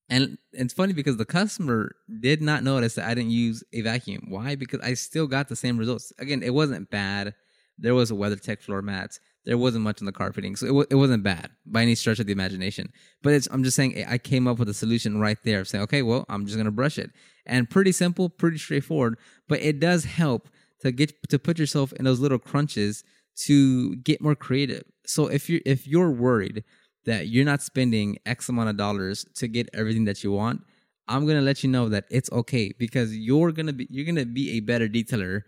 And 0.09 0.39
it's 0.53 0.75
funny 0.75 0.93
because 0.93 1.17
the 1.17 1.25
customer 1.25 1.95
did 2.21 2.43
not 2.43 2.63
notice 2.63 2.95
that 2.95 3.09
I 3.09 3.15
didn't 3.15 3.31
use 3.31 3.65
a 3.73 3.81
vacuum. 3.81 4.27
Why? 4.29 4.55
Because 4.55 4.81
I 4.81 4.95
still 4.95 5.27
got 5.27 5.49
the 5.49 5.57
same 5.57 5.79
results. 5.79 6.13
Again, 6.19 6.43
it 6.43 6.53
wasn't 6.53 6.91
bad. 6.91 7.35
There 7.79 7.95
was 7.95 8.11
a 8.11 8.15
WeatherTech 8.15 8.61
floor 8.61 8.83
mats. 8.83 9.19
There 9.45 9.59
wasn't 9.59 9.85
much 9.85 10.01
on 10.01 10.07
the 10.07 10.13
carpeting, 10.13 10.57
so 10.57 10.67
it, 10.67 10.69
w- 10.69 10.87
it 10.91 10.95
wasn't 10.95 11.23
bad 11.23 11.51
by 11.67 11.83
any 11.83 11.95
stretch 11.95 12.19
of 12.19 12.27
the 12.27 12.33
imagination. 12.33 12.93
But 13.23 13.47
I'm 13.51 13.63
just 13.63 13.77
saying, 13.77 14.05
I 14.09 14.17
came 14.17 14.47
up 14.47 14.59
with 14.59 14.69
a 14.69 14.75
solution 14.75 15.21
right 15.21 15.37
there 15.45 15.61
of 15.61 15.69
saying, 15.69 15.85
okay, 15.85 16.03
well, 16.03 16.25
I'm 16.29 16.47
just 16.47 16.57
gonna 16.57 16.71
brush 16.71 16.99
it, 16.99 17.11
and 17.45 17.69
pretty 17.69 17.93
simple, 17.93 18.31
pretty 18.31 18.57
straightforward. 18.57 19.19
But 19.49 19.61
it 19.61 19.81
does 19.81 20.05
help 20.05 20.49
to 20.81 20.93
get 20.93 21.13
to 21.29 21.39
put 21.39 21.59
yourself 21.59 21.93
in 21.95 22.05
those 22.05 22.21
little 22.21 22.39
crunches 22.39 23.05
to 23.37 23.97
get 23.97 24.23
more 24.23 24.35
creative. 24.35 24.85
So 25.05 25.27
if 25.27 25.51
you're 25.51 25.61
if 25.67 25.87
you're 25.87 26.11
worried 26.11 26.65
that 27.05 27.29
you're 27.29 27.45
not 27.45 27.63
spending 27.63 28.19
X 28.27 28.49
amount 28.49 28.71
of 28.71 28.77
dollars 28.77 29.25
to 29.35 29.49
get 29.49 29.69
everything 29.75 30.05
that 30.05 30.25
you 30.25 30.33
want, 30.33 30.63
I'm 31.09 31.27
gonna 31.27 31.43
let 31.43 31.63
you 31.63 31.71
know 31.71 31.89
that 31.91 32.05
it's 32.11 32.31
okay 32.33 32.73
because 32.79 33.17
you're 33.17 33.53
gonna 33.53 33.73
be 33.73 33.87
you're 33.91 34.07
gonna 34.07 34.25
be 34.25 34.53
a 34.53 34.61
better 34.61 34.89
detailer 34.89 35.43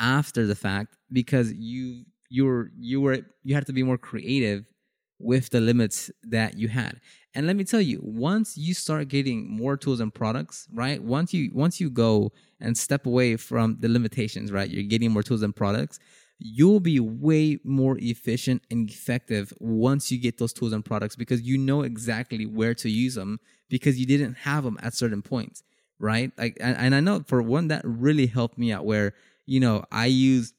after 0.00 0.46
the 0.46 0.56
fact 0.56 0.96
because 1.12 1.52
you 1.52 2.04
you're 2.28 2.70
you 2.78 3.00
were 3.00 3.18
you 3.44 3.54
had 3.54 3.66
to 3.66 3.72
be 3.72 3.82
more 3.82 3.98
creative 3.98 4.64
with 5.18 5.50
the 5.50 5.60
limits 5.60 6.10
that 6.24 6.58
you 6.58 6.68
had. 6.68 7.00
And 7.34 7.46
let 7.46 7.56
me 7.56 7.64
tell 7.64 7.80
you, 7.80 8.00
once 8.02 8.56
you 8.56 8.74
start 8.74 9.08
getting 9.08 9.50
more 9.50 9.76
tools 9.76 10.00
and 10.00 10.12
products, 10.12 10.66
right? 10.72 11.02
Once 11.02 11.32
you 11.34 11.50
once 11.54 11.80
you 11.80 11.90
go 11.90 12.32
and 12.60 12.76
step 12.76 13.06
away 13.06 13.36
from 13.36 13.76
the 13.80 13.88
limitations, 13.88 14.50
right? 14.50 14.68
You're 14.68 14.82
getting 14.84 15.10
more 15.10 15.22
tools 15.22 15.42
and 15.42 15.54
products. 15.54 15.98
You'll 16.38 16.80
be 16.80 17.00
way 17.00 17.58
more 17.64 17.96
efficient 17.98 18.62
and 18.70 18.90
effective 18.90 19.54
once 19.58 20.12
you 20.12 20.18
get 20.18 20.36
those 20.36 20.52
tools 20.52 20.72
and 20.72 20.84
products 20.84 21.16
because 21.16 21.40
you 21.42 21.56
know 21.56 21.80
exactly 21.82 22.44
where 22.44 22.74
to 22.74 22.90
use 22.90 23.14
them 23.14 23.40
because 23.70 23.98
you 23.98 24.04
didn't 24.04 24.34
have 24.34 24.64
them 24.64 24.78
at 24.82 24.92
certain 24.92 25.22
points, 25.22 25.62
right? 25.98 26.30
Like, 26.36 26.58
and, 26.60 26.94
I 26.94 27.00
know 27.00 27.24
for 27.26 27.40
one 27.40 27.68
that 27.68 27.82
really 27.84 28.26
helped 28.26 28.58
me 28.58 28.70
out 28.70 28.84
where, 28.84 29.14
you 29.46 29.60
know, 29.60 29.84
I 29.90 30.06
use, 30.06 30.52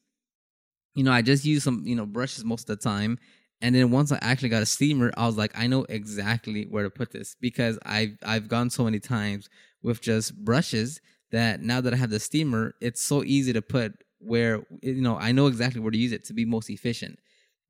you 0.96 1.04
know, 1.04 1.12
I 1.12 1.22
just 1.22 1.46
use 1.46 1.64
some, 1.64 1.84
you 1.86 1.96
know, 1.96 2.06
brushes 2.06 2.44
most 2.44 2.70
of 2.70 2.80
the 2.80 2.84
time 2.84 3.20
and 3.62 3.74
then 3.76 3.92
once 3.92 4.12
I 4.12 4.20
actually 4.22 4.50
got 4.50 4.62
a 4.62 4.68
steamer, 4.68 5.12
I 5.18 5.26
was 5.26 5.38
like, 5.38 5.52
I 5.58 5.66
know 5.68 5.86
exactly 5.90 6.66
where 6.70 6.84
to 6.84 6.90
put 6.92 7.12
this 7.12 7.36
because 7.42 7.80
I've 7.86 8.18
I've 8.24 8.48
gone 8.48 8.70
so 8.70 8.84
many 8.84 9.00
times 9.00 9.50
with 9.82 10.02
just 10.02 10.36
brushes 10.46 11.02
that 11.32 11.62
now 11.62 11.82
that 11.82 11.94
I 11.94 11.98
have 11.98 12.12
the 12.12 12.20
steamer, 12.20 12.76
it's 12.82 13.02
so 13.02 13.24
easy 13.24 13.54
to 13.54 13.62
put 13.62 13.94
where 14.20 14.64
you 14.82 15.02
know 15.02 15.18
I 15.18 15.32
know 15.32 15.48
exactly 15.48 15.82
where 15.82 15.92
to 15.92 15.98
use 15.98 16.12
it 16.12 16.26
to 16.26 16.34
be 16.34 16.46
most 16.46 16.70
efficient. 16.70 17.20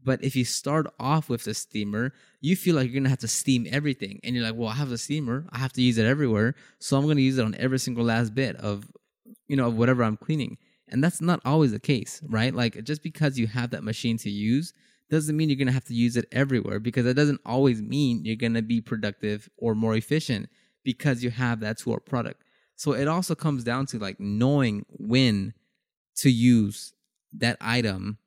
But 0.03 0.23
if 0.23 0.35
you 0.35 0.45
start 0.45 0.87
off 0.99 1.27
with 1.27 1.43
the 1.43 1.53
steamer, 1.53 2.13
you 2.39 2.55
feel 2.55 2.75
like 2.75 2.85
you're 2.85 2.99
gonna 2.99 3.09
have 3.09 3.19
to 3.19 3.27
steam 3.27 3.67
everything, 3.69 4.19
and 4.23 4.35
you're 4.35 4.43
like, 4.43 4.55
"Well, 4.55 4.69
I 4.69 4.75
have 4.75 4.91
a 4.91 4.97
steamer, 4.97 5.47
I 5.51 5.57
have 5.57 5.73
to 5.73 5.81
use 5.81 5.97
it 5.97 6.05
everywhere, 6.05 6.55
so 6.79 6.97
I'm 6.97 7.07
gonna 7.07 7.21
use 7.21 7.37
it 7.37 7.45
on 7.45 7.55
every 7.55 7.79
single 7.79 8.05
last 8.05 8.35
bit 8.35 8.55
of, 8.57 8.91
you 9.47 9.55
know, 9.55 9.67
of 9.67 9.77
whatever 9.77 10.03
I'm 10.03 10.17
cleaning." 10.17 10.57
And 10.89 11.03
that's 11.03 11.19
not 11.21 11.41
always 11.43 11.71
the 11.71 11.79
case, 11.79 12.21
right? 12.27 12.53
Like 12.53 12.83
just 12.83 13.03
because 13.03 13.37
you 13.37 13.47
have 13.47 13.71
that 13.71 13.83
machine 13.83 14.17
to 14.19 14.29
use 14.29 14.73
doesn't 15.09 15.35
mean 15.35 15.49
you're 15.49 15.65
to 15.65 15.71
have 15.71 15.85
to 15.85 15.93
use 15.93 16.17
it 16.17 16.25
everywhere 16.31 16.79
because 16.79 17.05
that 17.05 17.15
doesn't 17.15 17.41
always 17.45 17.81
mean 17.81 18.23
you're 18.25 18.35
to 18.35 18.61
be 18.61 18.81
productive 18.81 19.49
or 19.57 19.75
more 19.75 19.95
efficient 19.95 20.49
because 20.83 21.23
you 21.23 21.29
have 21.29 21.59
that 21.61 21.77
tool 21.77 21.93
or 21.93 21.99
product. 21.99 22.43
So 22.75 22.93
it 22.93 23.07
also 23.07 23.35
comes 23.35 23.63
down 23.63 23.85
to 23.87 23.99
like 23.99 24.19
knowing 24.19 24.85
when 24.89 25.53
to 26.17 26.29
use 26.29 26.93
that 27.33 27.57
item 27.61 28.17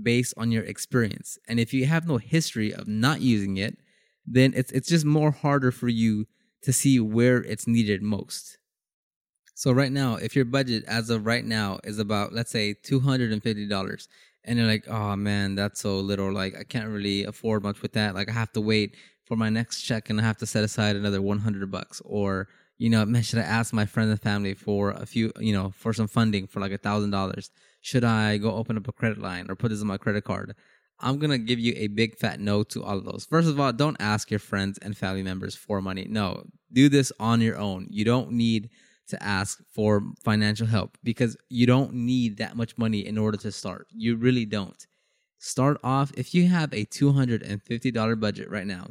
based 0.00 0.34
on 0.36 0.52
your 0.52 0.64
experience. 0.64 1.38
And 1.48 1.58
if 1.58 1.72
you 1.72 1.86
have 1.86 2.06
no 2.06 2.18
history 2.18 2.72
of 2.72 2.86
not 2.86 3.20
using 3.20 3.56
it, 3.56 3.78
then 4.26 4.52
it's 4.56 4.72
it's 4.72 4.88
just 4.88 5.04
more 5.04 5.30
harder 5.30 5.70
for 5.70 5.88
you 5.88 6.26
to 6.62 6.72
see 6.72 6.98
where 6.98 7.38
it's 7.38 7.66
needed 7.66 8.02
most. 8.02 8.58
So 9.54 9.72
right 9.72 9.92
now, 9.92 10.16
if 10.16 10.36
your 10.36 10.44
budget 10.44 10.84
as 10.86 11.08
of 11.08 11.24
right 11.24 11.44
now 11.44 11.78
is 11.84 11.98
about 11.98 12.32
let's 12.32 12.50
say 12.50 12.74
$250 12.74 14.08
and 14.44 14.58
you're 14.58 14.66
like, 14.66 14.86
oh 14.88 15.16
man, 15.16 15.54
that's 15.54 15.80
so 15.80 15.98
little. 15.98 16.32
Like 16.32 16.54
I 16.56 16.64
can't 16.64 16.88
really 16.88 17.24
afford 17.24 17.62
much 17.62 17.82
with 17.82 17.92
that. 17.94 18.14
Like 18.14 18.28
I 18.28 18.32
have 18.32 18.52
to 18.52 18.60
wait 18.60 18.96
for 19.24 19.36
my 19.36 19.48
next 19.48 19.82
check 19.82 20.10
and 20.10 20.20
I 20.20 20.24
have 20.24 20.38
to 20.38 20.46
set 20.46 20.64
aside 20.64 20.96
another 20.96 21.22
100 21.22 21.70
bucks. 21.70 22.02
Or, 22.04 22.48
you 22.78 22.90
know, 22.90 23.04
man, 23.06 23.22
should 23.22 23.38
I 23.38 23.42
ask 23.42 23.72
my 23.72 23.86
friends 23.86 24.10
and 24.10 24.20
family 24.20 24.54
for 24.54 24.90
a 24.90 25.06
few, 25.06 25.32
you 25.38 25.52
know, 25.52 25.72
for 25.76 25.92
some 25.92 26.08
funding 26.08 26.46
for 26.46 26.60
like 26.60 26.72
a 26.72 26.78
thousand 26.78 27.10
dollars? 27.10 27.50
Should 27.80 28.04
I 28.04 28.36
go 28.36 28.54
open 28.54 28.76
up 28.76 28.88
a 28.88 28.92
credit 28.92 29.18
line 29.18 29.46
or 29.48 29.56
put 29.56 29.70
this 29.70 29.80
on 29.80 29.86
my 29.86 29.96
credit 29.96 30.24
card? 30.24 30.54
I'm 30.98 31.18
to 31.20 31.38
give 31.38 31.58
you 31.58 31.74
a 31.76 31.88
big 31.88 32.16
fat 32.16 32.40
no 32.40 32.62
to 32.64 32.82
all 32.82 32.96
of 32.96 33.04
those. 33.04 33.26
First 33.26 33.48
of 33.48 33.60
all, 33.60 33.72
don't 33.72 33.96
ask 34.00 34.30
your 34.30 34.40
friends 34.40 34.78
and 34.78 34.96
family 34.96 35.22
members 35.22 35.54
for 35.54 35.82
money. 35.82 36.06
No, 36.08 36.44
do 36.72 36.88
this 36.88 37.12
on 37.20 37.40
your 37.40 37.58
own. 37.58 37.86
You 37.90 38.04
don't 38.04 38.32
need 38.32 38.70
to 39.08 39.22
ask 39.22 39.62
for 39.72 40.02
financial 40.24 40.66
help 40.66 40.96
because 41.04 41.36
you 41.48 41.66
don't 41.66 41.92
need 41.92 42.38
that 42.38 42.56
much 42.56 42.76
money 42.76 43.06
in 43.06 43.18
order 43.18 43.36
to 43.38 43.52
start. 43.52 43.86
You 43.90 44.16
really 44.16 44.46
don't. 44.46 44.86
Start 45.38 45.78
off 45.84 46.12
if 46.16 46.34
you 46.34 46.48
have 46.48 46.72
a 46.72 46.86
$250 46.86 48.20
budget 48.20 48.50
right 48.50 48.66
now 48.66 48.88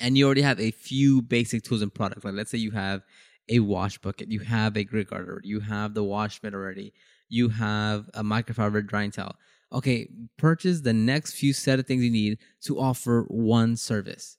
and 0.00 0.16
you 0.16 0.26
already 0.26 0.42
have 0.42 0.60
a 0.60 0.70
few 0.70 1.22
basic 1.22 1.62
tools 1.62 1.82
and 1.82 1.92
products. 1.92 2.24
Like 2.24 2.34
let's 2.34 2.50
say 2.50 2.58
you 2.58 2.70
have 2.72 3.02
a 3.48 3.60
wash 3.60 3.98
bucket, 3.98 4.30
you 4.30 4.40
have 4.40 4.76
a 4.76 4.84
grit 4.84 5.10
guard 5.10 5.42
you 5.44 5.60
have 5.60 5.94
the 5.94 6.04
wash 6.04 6.42
mitt 6.42 6.54
already, 6.54 6.92
you 7.28 7.48
have 7.48 8.08
a 8.14 8.22
microfiber 8.22 8.86
drying 8.86 9.10
towel. 9.10 9.36
Okay, 9.72 10.08
purchase 10.36 10.80
the 10.80 10.92
next 10.92 11.34
few 11.34 11.52
set 11.52 11.78
of 11.78 11.86
things 11.86 12.02
you 12.02 12.10
need 12.10 12.38
to 12.62 12.80
offer 12.80 13.24
one 13.28 13.76
service. 13.76 14.36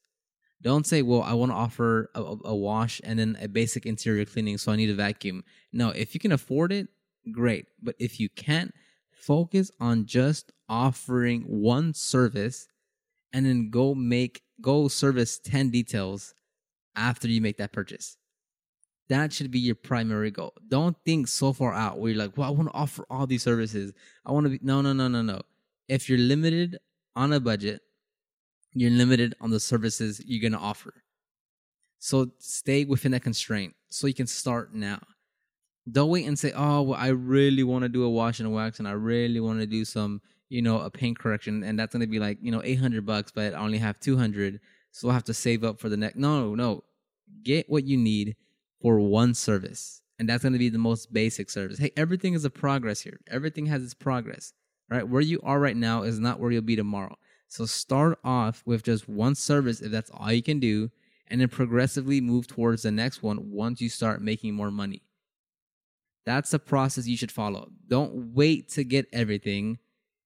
Don't 0.62 0.86
say, 0.86 1.02
well, 1.02 1.24
I 1.24 1.34
want 1.34 1.52
to 1.52 1.56
offer 1.56 2.12
a, 2.13 2.21
a, 2.21 2.56
wash 2.56 3.02
and 3.04 3.17
then 3.17 3.38
a 3.41 3.47
basic 3.47 3.86
interior 3.86 4.26
cleaning, 4.26 4.58
so 4.58 4.71
I 4.71 4.76
need 4.76 4.91
a 4.91 4.93
vacuum. 4.93 5.43
No, 5.74 5.89
if 5.89 6.13
you 6.13 6.19
can 6.19 6.32
afford 6.32 6.71
it, 6.71 6.88
great. 7.32 7.65
But 7.82 7.95
if 7.97 8.19
you 8.19 8.30
can't, 8.30 8.74
focus 9.12 9.71
on 9.80 10.06
just 10.06 10.52
offering 10.67 11.43
one 11.43 11.93
service 11.93 12.67
and 13.34 13.45
then 13.45 13.69
go 13.69 13.95
make, 13.95 14.41
go 14.62 14.88
service 14.88 15.39
10 15.39 15.69
details 15.69 16.34
after 16.95 17.28
you 17.28 17.41
make 17.41 17.58
that 17.58 17.71
purchase. 17.71 18.17
That 19.10 19.34
should 19.34 19.52
be 19.52 19.60
your 19.60 19.76
primary 19.76 20.32
goal. 20.32 20.54
Don't 20.69 20.95
think 21.06 21.28
so 21.28 21.52
far 21.52 21.74
out 21.74 22.00
where 22.00 22.12
you're 22.12 22.21
like, 22.21 22.38
well, 22.38 22.47
I 22.47 22.52
want 22.52 22.69
to 22.69 22.76
offer 22.76 23.06
all 23.10 23.28
these 23.28 23.43
services. 23.43 23.91
I 24.26 24.32
want 24.32 24.45
to 24.45 24.52
be, 24.52 24.60
no, 24.62 24.82
no, 24.82 24.93
no, 24.93 25.08
no, 25.08 25.21
no. 25.21 25.41
If 25.89 26.08
you're 26.08 26.17
limited 26.17 26.80
on 27.15 27.34
a 27.34 27.39
budget, 27.39 27.82
you're 28.74 28.91
limited 28.91 29.36
on 29.41 29.50
the 29.50 29.60
services 29.60 30.21
you're 30.26 30.41
going 30.41 30.58
to 30.58 30.65
offer. 30.65 30.93
So 32.00 32.32
stay 32.39 32.86
within 32.86 33.12
that 33.12 33.21
constraint 33.21 33.76
so 33.89 34.08
you 34.08 34.13
can 34.13 34.28
start 34.28 34.74
now. 34.74 35.00
Don't 35.91 36.10
wait 36.10 36.26
and 36.26 36.39
say, 36.39 36.54
oh, 36.56 36.82
well, 36.84 37.00
I 37.00 37.10
really 37.10 37.63
want 37.63 37.84
to 37.84 37.89
do 37.89 38.04
a 38.04 38.10
wash 38.10 38.39
and 38.39 38.54
wax 38.54 38.80
and 38.80 38.88
I 38.88 38.91
really 38.91 39.39
want 39.39 39.60
to 39.60 39.65
do 39.65 39.84
some, 39.84 40.21
you 40.52 40.62
know, 40.62 40.82
a 40.82 40.90
paint 40.90 41.18
correction. 41.18 41.64
And 41.64 41.80
that's 41.80 41.94
going 41.94 42.02
to 42.02 42.08
be 42.08 42.20
like, 42.20 42.38
you 42.42 42.52
know, 42.52 42.62
800 42.64 43.06
bucks, 43.06 43.32
but 43.32 43.54
I 43.54 43.58
only 43.58 43.78
have 43.78 44.00
200. 44.02 44.60
So 44.92 45.08
I'll 45.08 45.14
have 45.14 45.24
to 45.24 45.34
save 45.34 45.64
up 45.64 45.80
for 45.80 45.88
the 45.88 45.96
next. 45.96 46.18
No, 46.18 46.54
no. 46.56 46.84
Get 47.42 47.70
what 47.70 47.86
you 47.86 47.96
need 47.96 48.36
for 48.82 49.00
one 49.00 49.34
service. 49.34 50.02
And 50.20 50.28
that's 50.28 50.44
going 50.44 50.54
to 50.54 50.60
be 50.60 50.70
the 50.70 50.78
most 50.78 51.14
basic 51.14 51.50
service. 51.50 51.80
Hey, 51.80 51.92
everything 51.96 52.34
is 52.34 52.44
a 52.44 52.50
progress 52.50 53.00
here. 53.00 53.22
Everything 53.30 53.66
has 53.68 53.82
its 53.82 53.94
progress, 53.94 54.52
right? 54.90 55.08
Where 55.08 55.22
you 55.22 55.40
are 55.44 55.60
right 55.60 55.78
now 55.78 56.04
is 56.04 56.20
not 56.20 56.40
where 56.40 56.52
you'll 56.52 56.62
be 56.62 56.76
tomorrow. 56.76 57.18
So 57.48 57.66
start 57.66 58.20
off 58.24 58.62
with 58.66 58.84
just 58.84 59.08
one 59.08 59.36
service 59.36 59.80
if 59.80 59.90
that's 59.90 60.12
all 60.14 60.32
you 60.32 60.44
can 60.44 60.60
do, 60.60 60.92
and 61.28 61.40
then 61.40 61.48
progressively 61.48 62.20
move 62.20 62.46
towards 62.46 62.84
the 62.84 62.92
next 62.92 63.24
one 63.24 63.52
once 63.52 63.80
you 63.80 63.90
start 63.90 64.22
making 64.22 64.54
more 64.54 64.70
money. 64.70 65.02
That's 66.26 66.52
the 66.52 66.60
process 66.60 67.08
you 67.08 67.18
should 67.18 67.32
follow. 67.32 67.72
Don't 67.88 68.34
wait 68.34 68.70
to 68.70 68.84
get 68.84 69.08
everything 69.14 69.80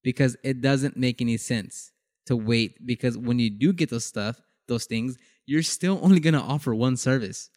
because 0.05 0.37
it 0.43 0.61
doesn't 0.61 0.95
make 0.95 1.19
any 1.19 1.35
sense 1.35 1.91
to 2.27 2.35
wait 2.37 2.85
because 2.85 3.17
when 3.17 3.39
you 3.39 3.49
do 3.49 3.73
get 3.73 3.89
those 3.89 4.05
stuff, 4.05 4.39
those 4.67 4.85
things, 4.85 5.17
you're 5.47 5.63
still 5.63 5.99
only 6.03 6.19
going 6.19 6.35
to 6.35 6.39
offer 6.39 6.75
one 6.75 6.95
service 6.95 7.49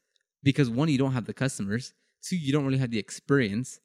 because 0.42 0.70
one, 0.70 0.88
you 0.88 0.96
don't 0.96 1.12
have 1.12 1.26
the 1.26 1.34
customers, 1.34 1.92
two, 2.22 2.38
you 2.38 2.50
don't 2.50 2.64
really 2.64 2.78
have 2.78 2.90
the 2.90 2.98
experience, 2.98 3.80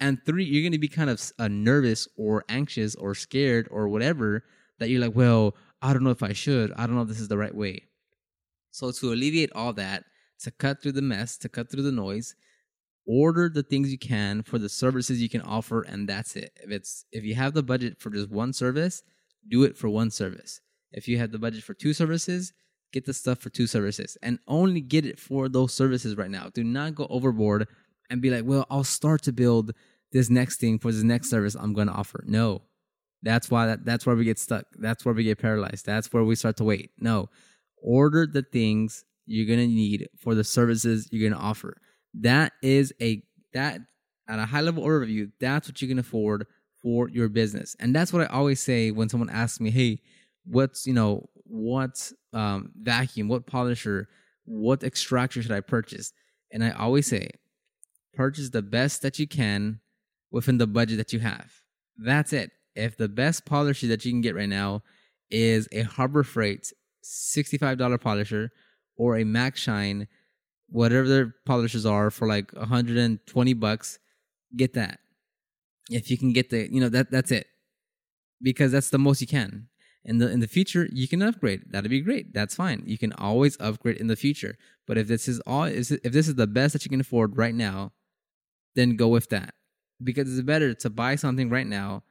and 0.00 0.18
three, 0.24 0.44
you're 0.44 0.62
going 0.62 0.72
to 0.72 0.78
be 0.78 0.88
kind 0.88 1.10
of 1.10 1.22
uh, 1.38 1.48
nervous 1.48 2.08
or 2.16 2.42
anxious 2.48 2.94
or 2.94 3.14
scared 3.14 3.68
or 3.70 3.86
whatever 3.88 4.44
that 4.78 4.88
you're 4.88 5.00
like, 5.00 5.14
well, 5.14 5.54
I 5.82 5.92
don't 5.92 6.02
know 6.02 6.10
if 6.10 6.22
I 6.22 6.32
should. 6.32 6.72
I 6.72 6.86
don't 6.86 6.96
know 6.96 7.02
if 7.02 7.08
this 7.08 7.20
is 7.20 7.28
the 7.28 7.38
right 7.38 7.54
way. 7.54 7.82
So 8.70 8.90
to 8.90 9.12
alleviate 9.12 9.52
all 9.54 9.74
that, 9.74 10.04
to 10.40 10.50
cut 10.50 10.82
through 10.82 10.92
the 10.92 11.02
mess, 11.02 11.36
to 11.38 11.50
cut 11.50 11.70
through 11.70 11.82
the 11.82 11.92
noise, 11.92 12.34
order 13.06 13.48
the 13.48 13.62
things 13.62 13.90
you 13.90 13.98
can 13.98 14.42
for 14.42 14.58
the 14.58 14.68
services 14.68 15.22
you 15.22 15.28
can 15.28 15.42
offer 15.42 15.82
and 15.82 16.08
that's 16.08 16.36
it. 16.36 16.52
If 16.62 16.70
it's 16.70 17.04
if 17.12 17.24
you 17.24 17.34
have 17.34 17.54
the 17.54 17.62
budget 17.62 17.98
for 17.98 18.10
just 18.10 18.30
one 18.30 18.52
service 18.52 19.02
do 19.48 19.62
it 19.62 19.76
for 19.76 19.88
one 19.88 20.10
service. 20.10 20.60
If 20.92 21.06
you 21.06 21.18
have 21.18 21.30
the 21.30 21.38
budget 21.38 21.62
for 21.62 21.74
two 21.74 21.92
services 21.92 22.52
get 22.92 23.04
the 23.04 23.14
stuff 23.14 23.38
for 23.38 23.50
two 23.50 23.66
services 23.66 24.16
and 24.22 24.38
only 24.46 24.80
get 24.80 25.04
it 25.04 25.18
for 25.18 25.48
those 25.48 25.72
services 25.72 26.16
right 26.16 26.30
now. 26.30 26.50
Do 26.52 26.64
not 26.64 26.94
go 26.94 27.06
overboard 27.10 27.68
and 28.10 28.22
be 28.22 28.30
like 28.30 28.44
well 28.44 28.66
i'll 28.70 28.84
start 28.84 29.22
to 29.22 29.32
build 29.32 29.72
this 30.12 30.30
next 30.30 30.60
thing 30.60 30.78
for 30.78 30.92
this 30.92 31.02
next 31.02 31.30
service 31.30 31.54
i'm 31.54 31.72
going 31.72 31.88
to 31.88 31.92
offer. 31.92 32.24
No. 32.26 32.62
That's 33.22 33.50
why 33.50 33.66
that, 33.66 33.84
that's 33.84 34.06
where 34.06 34.14
we 34.14 34.24
get 34.24 34.38
stuck. 34.38 34.66
That's 34.78 35.04
where 35.04 35.14
we 35.14 35.24
get 35.24 35.38
paralyzed. 35.38 35.86
That's 35.86 36.12
where 36.12 36.22
we 36.22 36.36
start 36.36 36.56
to 36.58 36.64
wait. 36.64 36.90
No. 36.98 37.28
Order 37.82 38.26
the 38.26 38.42
things 38.42 39.04
you're 39.24 39.46
going 39.46 39.68
to 39.68 39.74
need 39.74 40.08
for 40.16 40.34
the 40.34 40.44
services 40.44 41.08
you're 41.10 41.28
going 41.28 41.38
to 41.38 41.44
offer 41.44 41.76
that 42.20 42.52
is 42.62 42.92
a 43.00 43.22
that 43.52 43.80
at 44.28 44.38
a 44.38 44.46
high 44.46 44.60
level 44.60 44.84
overview, 44.84 45.30
that's 45.40 45.68
what 45.68 45.80
you 45.80 45.88
can 45.88 45.98
afford 45.98 46.46
for 46.82 47.08
your 47.08 47.28
business. 47.28 47.76
And 47.78 47.94
that's 47.94 48.12
what 48.12 48.22
I 48.22 48.26
always 48.26 48.60
say 48.60 48.90
when 48.90 49.08
someone 49.08 49.30
asks 49.30 49.60
me, 49.60 49.70
"Hey, 49.70 50.00
what's, 50.44 50.86
you 50.86 50.92
know, 50.92 51.28
what 51.44 52.12
um, 52.32 52.72
vacuum, 52.80 53.28
what 53.28 53.46
polisher, 53.46 54.08
what 54.44 54.82
extractor 54.82 55.42
should 55.42 55.52
I 55.52 55.60
purchase?" 55.60 56.12
And 56.52 56.64
I 56.64 56.70
always 56.70 57.06
say, 57.06 57.30
purchase 58.14 58.50
the 58.50 58.62
best 58.62 59.02
that 59.02 59.18
you 59.18 59.26
can 59.26 59.80
within 60.30 60.58
the 60.58 60.66
budget 60.66 60.96
that 60.98 61.12
you 61.12 61.20
have. 61.20 61.50
That's 61.98 62.32
it. 62.32 62.50
If 62.74 62.96
the 62.96 63.08
best 63.08 63.44
polisher 63.44 63.86
that 63.88 64.04
you 64.04 64.12
can 64.12 64.20
get 64.20 64.34
right 64.34 64.48
now 64.48 64.82
is 65.30 65.68
a 65.72 65.82
Harbor 65.82 66.22
Freight 66.22 66.72
$65 67.04 68.00
polisher 68.00 68.50
or 68.96 69.16
a 69.16 69.24
Maxshine 69.24 70.06
whatever 70.68 71.08
their 71.08 71.34
polishers 71.44 71.86
are 71.86 72.10
for 72.10 72.26
like 72.26 72.52
120 72.52 73.52
bucks 73.54 73.98
get 74.56 74.74
that. 74.74 75.00
If 75.90 76.10
you 76.10 76.18
can 76.18 76.32
get 76.32 76.50
the 76.50 76.68
you 76.72 76.80
know 76.80 76.88
that 76.88 77.10
that's 77.10 77.30
it. 77.30 77.46
Because 78.42 78.72
that's 78.72 78.90
the 78.90 78.98
most 78.98 79.20
you 79.20 79.26
can. 79.26 79.68
In 80.04 80.18
the 80.18 80.30
in 80.30 80.40
the 80.40 80.48
future 80.48 80.88
you 80.92 81.08
can 81.08 81.22
upgrade. 81.22 81.62
That'd 81.70 81.90
be 81.90 82.00
great. 82.00 82.34
That's 82.34 82.54
fine. 82.54 82.82
You 82.86 82.98
can 82.98 83.12
always 83.12 83.56
upgrade 83.60 83.96
in 83.96 84.08
the 84.08 84.16
future. 84.16 84.56
But 84.86 84.98
if 84.98 85.08
this 85.08 85.28
is 85.28 85.40
all 85.40 85.64
if 85.64 85.88
this 85.88 86.28
is 86.28 86.34
the 86.34 86.46
best 86.46 86.72
that 86.72 86.84
you 86.84 86.90
can 86.90 87.00
afford 87.00 87.36
right 87.36 87.54
now 87.54 87.92
then 88.74 88.96
go 88.96 89.08
with 89.08 89.30
that. 89.30 89.54
Because 90.02 90.30
it's 90.30 90.44
better 90.44 90.74
to 90.74 90.90
buy 90.90 91.16
something 91.16 91.48
right 91.48 91.66
now 91.66 92.02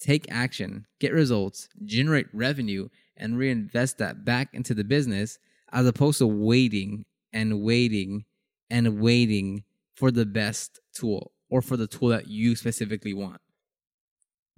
take 0.00 0.26
action 0.30 0.86
get 1.00 1.12
results 1.12 1.68
generate 1.84 2.26
revenue 2.32 2.88
and 3.16 3.38
reinvest 3.38 3.96
that 3.98 4.24
back 4.24 4.48
into 4.52 4.74
the 4.74 4.84
business 4.84 5.38
as 5.72 5.86
opposed 5.86 6.18
to 6.18 6.26
waiting 6.26 7.04
and 7.34 7.60
waiting 7.60 8.24
and 8.70 9.00
waiting 9.00 9.64
for 9.94 10.10
the 10.10 10.24
best 10.24 10.80
tool 10.94 11.32
or 11.50 11.60
for 11.60 11.76
the 11.76 11.86
tool 11.86 12.08
that 12.08 12.28
you 12.28 12.56
specifically 12.56 13.12
want. 13.12 13.40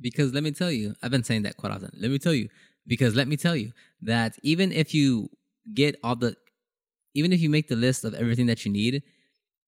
Because 0.01 0.33
let 0.33 0.45
me 0.45 0.53
tell 0.53 0.71
you, 0.71 0.95
I've 1.03 1.11
been 1.11 1.25
saying 1.25 1.43
that 1.43 1.57
quite 1.57 1.73
often. 1.73 1.91
Let 1.99 2.11
me 2.11 2.19
tell 2.19 2.35
you, 2.35 2.49
because 2.87 3.17
let 3.17 3.27
me 3.27 3.37
tell 3.37 3.57
you 3.57 3.73
that 4.03 4.37
even 4.43 4.71
if 4.71 4.95
you 4.95 5.31
get 5.75 5.97
all 6.05 6.15
the, 6.15 6.37
even 7.15 7.33
if 7.33 7.41
you 7.41 7.51
make 7.51 7.69
the 7.69 7.77
list 7.77 8.05
of 8.05 8.15
everything 8.15 8.47
that 8.47 8.65
you 8.65 8.71
need, 8.71 9.03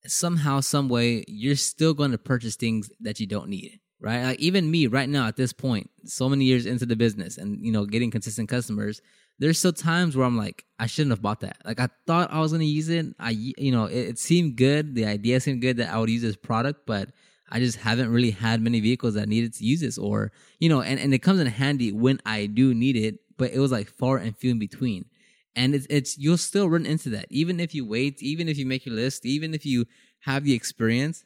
somehow, 0.07 0.61
some 0.61 0.88
way, 0.88 1.25
you're 1.27 1.57
still 1.57 1.94
going 1.94 2.12
to 2.12 2.18
purchase 2.18 2.57
things 2.57 2.90
that 3.01 3.18
you 3.18 3.27
don't 3.27 3.49
need, 3.49 3.81
right? 4.01 4.23
Like 4.23 4.40
even 4.40 4.71
me 4.71 4.87
right 4.87 5.09
now 5.09 5.27
at 5.27 5.37
this 5.37 5.53
point, 5.53 5.90
so 6.05 6.29
many 6.29 6.44
years 6.44 6.66
into 6.66 6.87
the 6.87 6.94
business 6.94 7.38
and, 7.38 7.59
you 7.64 7.73
know, 7.73 7.87
getting 7.87 8.11
consistent 8.11 8.49
customers, 8.49 9.01
there's 9.38 9.59
still 9.59 9.72
times 9.72 10.16
where 10.16 10.27
I'm 10.27 10.37
like, 10.37 10.64
I 10.79 10.87
shouldn't 10.87 11.12
have 11.12 11.22
bought 11.22 11.40
that. 11.40 11.59
Like 11.64 11.81
I 11.81 11.88
thought 12.07 12.33
I 12.33 12.40
was 12.40 12.53
gonna 12.53 12.64
use 12.64 12.88
it. 12.88 13.07
I 13.18 13.31
you 13.31 13.72
know, 13.72 13.87
it, 13.87 14.09
it, 14.09 14.18
seemed 14.18 14.57
good. 14.57 14.94
The 14.94 15.07
idea 15.07 15.40
seemed 15.40 15.61
good 15.61 15.77
that 15.79 15.92
I 15.92 15.98
would 15.98 16.11
use 16.11 16.22
this 16.22 16.37
product, 16.37 16.87
but 16.87 17.11
I 17.51 17.61
just 17.61 17.79
haven't 17.79 18.11
really 18.11 18.33
had 18.33 18.61
many 18.61 18.81
vehicles 18.81 19.14
that 19.14 19.29
needed 19.29 19.55
to 19.55 19.64
use 19.64 19.81
this 19.81 19.98
or 19.98 20.33
you 20.59 20.68
know, 20.68 20.83
and, 20.83 20.98
and 20.98 21.14
it 21.14 21.20
comes 21.20 21.40
in 21.40 21.46
handy 21.46 21.92
when 21.92 22.20
I 22.27 22.46
do 22.46 22.74
need 22.74 22.96
it, 22.96 23.20
but 23.37 23.53
it 23.53 23.59
was 23.59 23.72
like 23.72 23.88
far 23.88 24.18
and 24.18 24.37
few 24.37 24.51
in 24.51 24.59
between. 24.59 25.07
And 25.55 25.74
it's 25.74 25.87
it's 25.88 26.18
you'll 26.18 26.37
still 26.37 26.68
run 26.68 26.87
into 26.87 27.11
that. 27.11 27.27
Even 27.31 27.61
if 27.61 27.74
you 27.74 27.87
wait, 27.87 28.22
even 28.22 28.48
if 28.48 28.59
you 28.59 28.66
make 28.66 28.87
your 28.87 28.94
list, 28.94 29.24
even 29.24 29.55
if 29.55 29.64
you 29.64 29.87
have 30.20 30.44
the 30.44 30.55
experience, 30.55 31.24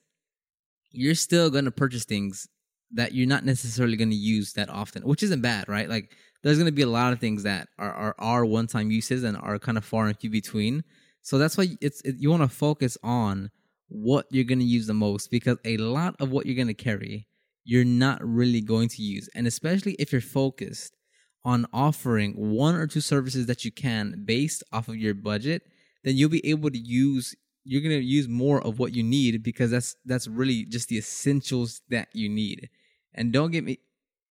you're 0.91 1.15
still 1.15 1.51
gonna 1.51 1.71
purchase 1.71 2.05
things 2.05 2.47
that 2.95 3.15
you're 3.15 3.27
not 3.27 3.45
necessarily 3.45 3.97
gonna 3.97 4.15
use 4.15 4.53
that 4.53 4.69
often, 4.69 5.03
which 5.03 5.23
isn't 5.23 5.41
bad, 5.41 5.69
right? 5.69 5.89
Like 5.89 6.15
there's 6.43 6.59
going 6.59 6.67
to 6.67 6.73
be 6.73 6.83
a 6.83 6.87
lot 6.87 7.13
of 7.13 7.21
things 7.21 7.43
that 7.45 7.69
are 7.79 7.93
are, 7.93 8.15
are 8.19 8.45
one 8.45 8.67
time 8.67 8.91
uses 8.91 9.25
and 9.25 9.37
are 9.37 9.59
kind 9.59 9.79
of 9.79 9.85
far 9.85 10.07
and 10.07 10.19
few 10.19 10.31
between. 10.31 10.85
So 11.23 11.39
that's 11.39 11.57
why 11.57 11.69
it's 11.81 12.01
it, 12.03 12.17
you 12.19 12.31
want 12.31 12.43
to 12.43 12.49
focus 12.49 12.99
on 13.03 13.51
what 13.89 14.27
you're 14.31 14.45
going 14.45 14.59
to 14.59 14.65
use 14.65 14.87
the 14.87 14.95
most 14.95 15.31
because 15.31 15.59
a 15.65 15.77
lot 15.77 16.17
of 16.19 16.31
what 16.31 16.47
you're 16.47 16.57
going 16.57 16.69
to 16.69 16.75
carry 16.75 17.27
you're 17.65 17.85
not 17.85 18.21
really 18.25 18.61
going 18.61 18.89
to 18.89 19.03
use, 19.03 19.29
and 19.35 19.47
especially 19.47 19.93
if 19.99 20.11
you're 20.11 20.21
focused 20.21 20.97
on 21.45 21.67
offering 21.73 22.33
one 22.35 22.75
or 22.75 22.87
two 22.87 23.01
services 23.01 23.47
that 23.47 23.65
you 23.65 23.71
can 23.71 24.23
based 24.25 24.63
off 24.73 24.89
of 24.89 24.97
your 24.97 25.15
budget, 25.15 25.63
then 26.05 26.17
you'll 26.17 26.31
be 26.31 26.47
able 26.47 26.71
to 26.71 26.79
use 26.79 27.35
you're 27.65 27.81
going 27.81 27.97
to 27.97 28.05
use 28.05 28.27
more 28.27 28.61
of 28.67 28.81
what 28.81 28.93
you 28.93 29.05
need 29.05 29.43
because 29.43 29.71
that's 29.71 29.95
that's 30.05 30.27
really 30.27 30.65
just 30.65 30.89
the 30.89 30.99
essentials 30.99 31.81
that 31.89 32.09
you 32.13 32.29
need. 32.29 32.69
And 33.15 33.33
don't 33.33 33.53
get 33.53 33.65
me 33.65 33.79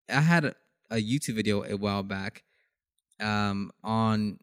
I 0.08 0.20
had 0.20 0.44
a, 0.44 0.54
a 0.90 0.96
YouTube 0.96 1.34
video 1.34 1.62
a 1.64 1.76
while 1.76 2.02
back 2.02 2.44
um, 3.20 3.70
on 3.82 4.38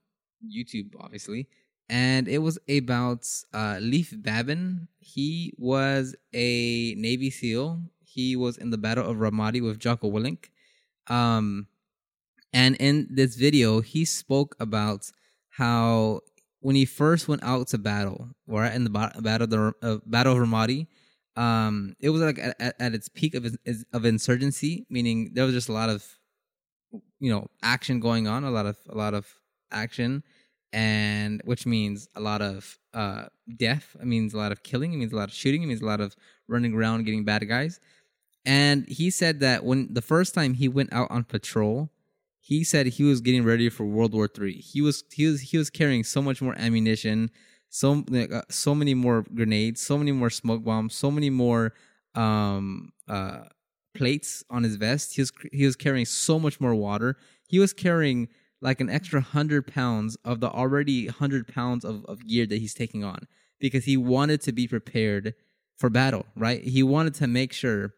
YouTube, 0.45 0.93
obviously, 0.99 1.47
and 1.89 2.27
it 2.27 2.39
was 2.39 2.57
about 2.69 3.27
uh, 3.53 3.77
Leif 3.81 4.13
Babin. 4.17 4.87
He 4.99 5.53
was 5.57 6.15
a 6.33 6.95
Navy 6.95 7.29
SEAL. 7.29 7.81
He 8.03 8.35
was 8.35 8.57
in 8.57 8.69
the 8.69 8.77
Battle 8.77 9.09
of 9.09 9.17
Ramadi 9.17 9.61
with 9.61 9.79
Jocko 9.79 10.11
Willink. 10.11 10.45
Um, 11.07 11.67
and 12.53 12.75
in 12.75 13.07
this 13.09 13.35
video, 13.35 13.81
he 13.81 14.05
spoke 14.05 14.55
about 14.59 15.09
how 15.49 16.21
when 16.59 16.75
he 16.75 16.85
first 16.85 17.27
went 17.27 17.43
out 17.43 17.67
to 17.67 17.77
battle, 17.77 18.29
or 18.47 18.65
in 18.65 18.83
the 18.85 18.89
battle, 18.89 19.47
the 19.47 19.73
uh, 19.81 19.97
Battle 20.05 20.33
of 20.33 20.47
Ramadi, 20.47 20.87
um, 21.35 21.95
it 21.99 22.09
was 22.09 22.21
like 22.21 22.39
at, 22.39 22.75
at 22.79 22.93
its 22.93 23.09
peak 23.09 23.35
of 23.35 23.45
of 23.91 24.05
insurgency, 24.05 24.85
meaning 24.89 25.31
there 25.33 25.45
was 25.45 25.53
just 25.53 25.69
a 25.69 25.73
lot 25.73 25.89
of 25.89 26.07
you 27.23 27.31
know 27.31 27.47
action 27.63 28.01
going 28.01 28.27
on, 28.27 28.43
a 28.43 28.51
lot 28.51 28.65
of 28.65 28.77
a 28.89 28.97
lot 28.97 29.13
of 29.13 29.25
action, 29.71 30.23
and 30.73 31.41
which 31.45 31.65
means 31.65 32.09
a 32.15 32.19
lot 32.19 32.41
of 32.41 32.77
uh, 32.93 33.25
death. 33.55 33.95
It 34.01 34.05
means 34.05 34.33
a 34.33 34.37
lot 34.37 34.51
of 34.51 34.61
killing. 34.63 34.91
It 34.93 34.97
means 34.97 35.13
a 35.13 35.15
lot 35.15 35.29
of 35.29 35.33
shooting. 35.33 35.63
It 35.63 35.67
means 35.67 35.81
a 35.81 35.85
lot 35.85 36.01
of 36.01 36.15
running 36.49 36.73
around 36.73 37.05
getting 37.05 37.23
bad 37.23 37.47
guys. 37.47 37.79
And 38.45 38.85
he 38.89 39.09
said 39.09 39.39
that 39.39 39.63
when 39.63 39.87
the 39.93 40.01
first 40.01 40.35
time 40.35 40.53
he 40.55 40.67
went 40.67 40.91
out 40.91 41.09
on 41.09 41.23
patrol, 41.23 41.89
he 42.41 42.65
said 42.65 42.87
he 42.87 43.03
was 43.03 43.21
getting 43.21 43.45
ready 43.45 43.69
for 43.69 43.85
World 43.85 44.13
War 44.13 44.27
Three. 44.27 44.59
He 44.59 44.81
was 44.81 45.05
he 45.13 45.25
was 45.25 45.39
he 45.39 45.57
was 45.57 45.69
carrying 45.69 46.03
so 46.03 46.21
much 46.21 46.41
more 46.41 46.55
ammunition, 46.57 47.31
so 47.69 48.03
uh, 48.13 48.41
so 48.49 48.75
many 48.75 48.93
more 48.93 49.23
grenades, 49.33 49.79
so 49.81 49.97
many 49.97 50.11
more 50.11 50.29
smoke 50.29 50.65
bombs, 50.65 50.93
so 50.93 51.09
many 51.09 51.29
more 51.29 51.73
um 52.15 52.91
uh 53.07 53.43
plates 53.93 54.43
on 54.49 54.63
his 54.63 54.75
vest. 54.75 55.15
He 55.15 55.21
was 55.21 55.31
he 55.51 55.65
was 55.65 55.75
carrying 55.75 56.05
so 56.05 56.39
much 56.39 56.59
more 56.59 56.75
water. 56.75 57.17
He 57.47 57.59
was 57.59 57.73
carrying 57.73 58.29
like 58.61 58.79
an 58.79 58.89
extra 58.89 59.21
hundred 59.21 59.67
pounds 59.67 60.17
of 60.23 60.39
the 60.39 60.49
already 60.49 61.07
hundred 61.07 61.47
pounds 61.47 61.83
of, 61.83 62.05
of 62.05 62.25
gear 62.27 62.45
that 62.45 62.57
he's 62.57 62.73
taking 62.73 63.03
on 63.03 63.27
because 63.59 63.85
he 63.85 63.97
wanted 63.97 64.41
to 64.41 64.51
be 64.51 64.67
prepared 64.67 65.33
for 65.77 65.89
battle, 65.89 66.25
right? 66.35 66.63
He 66.63 66.81
wanted 66.83 67.13
to 67.15 67.27
make 67.27 67.53
sure 67.53 67.93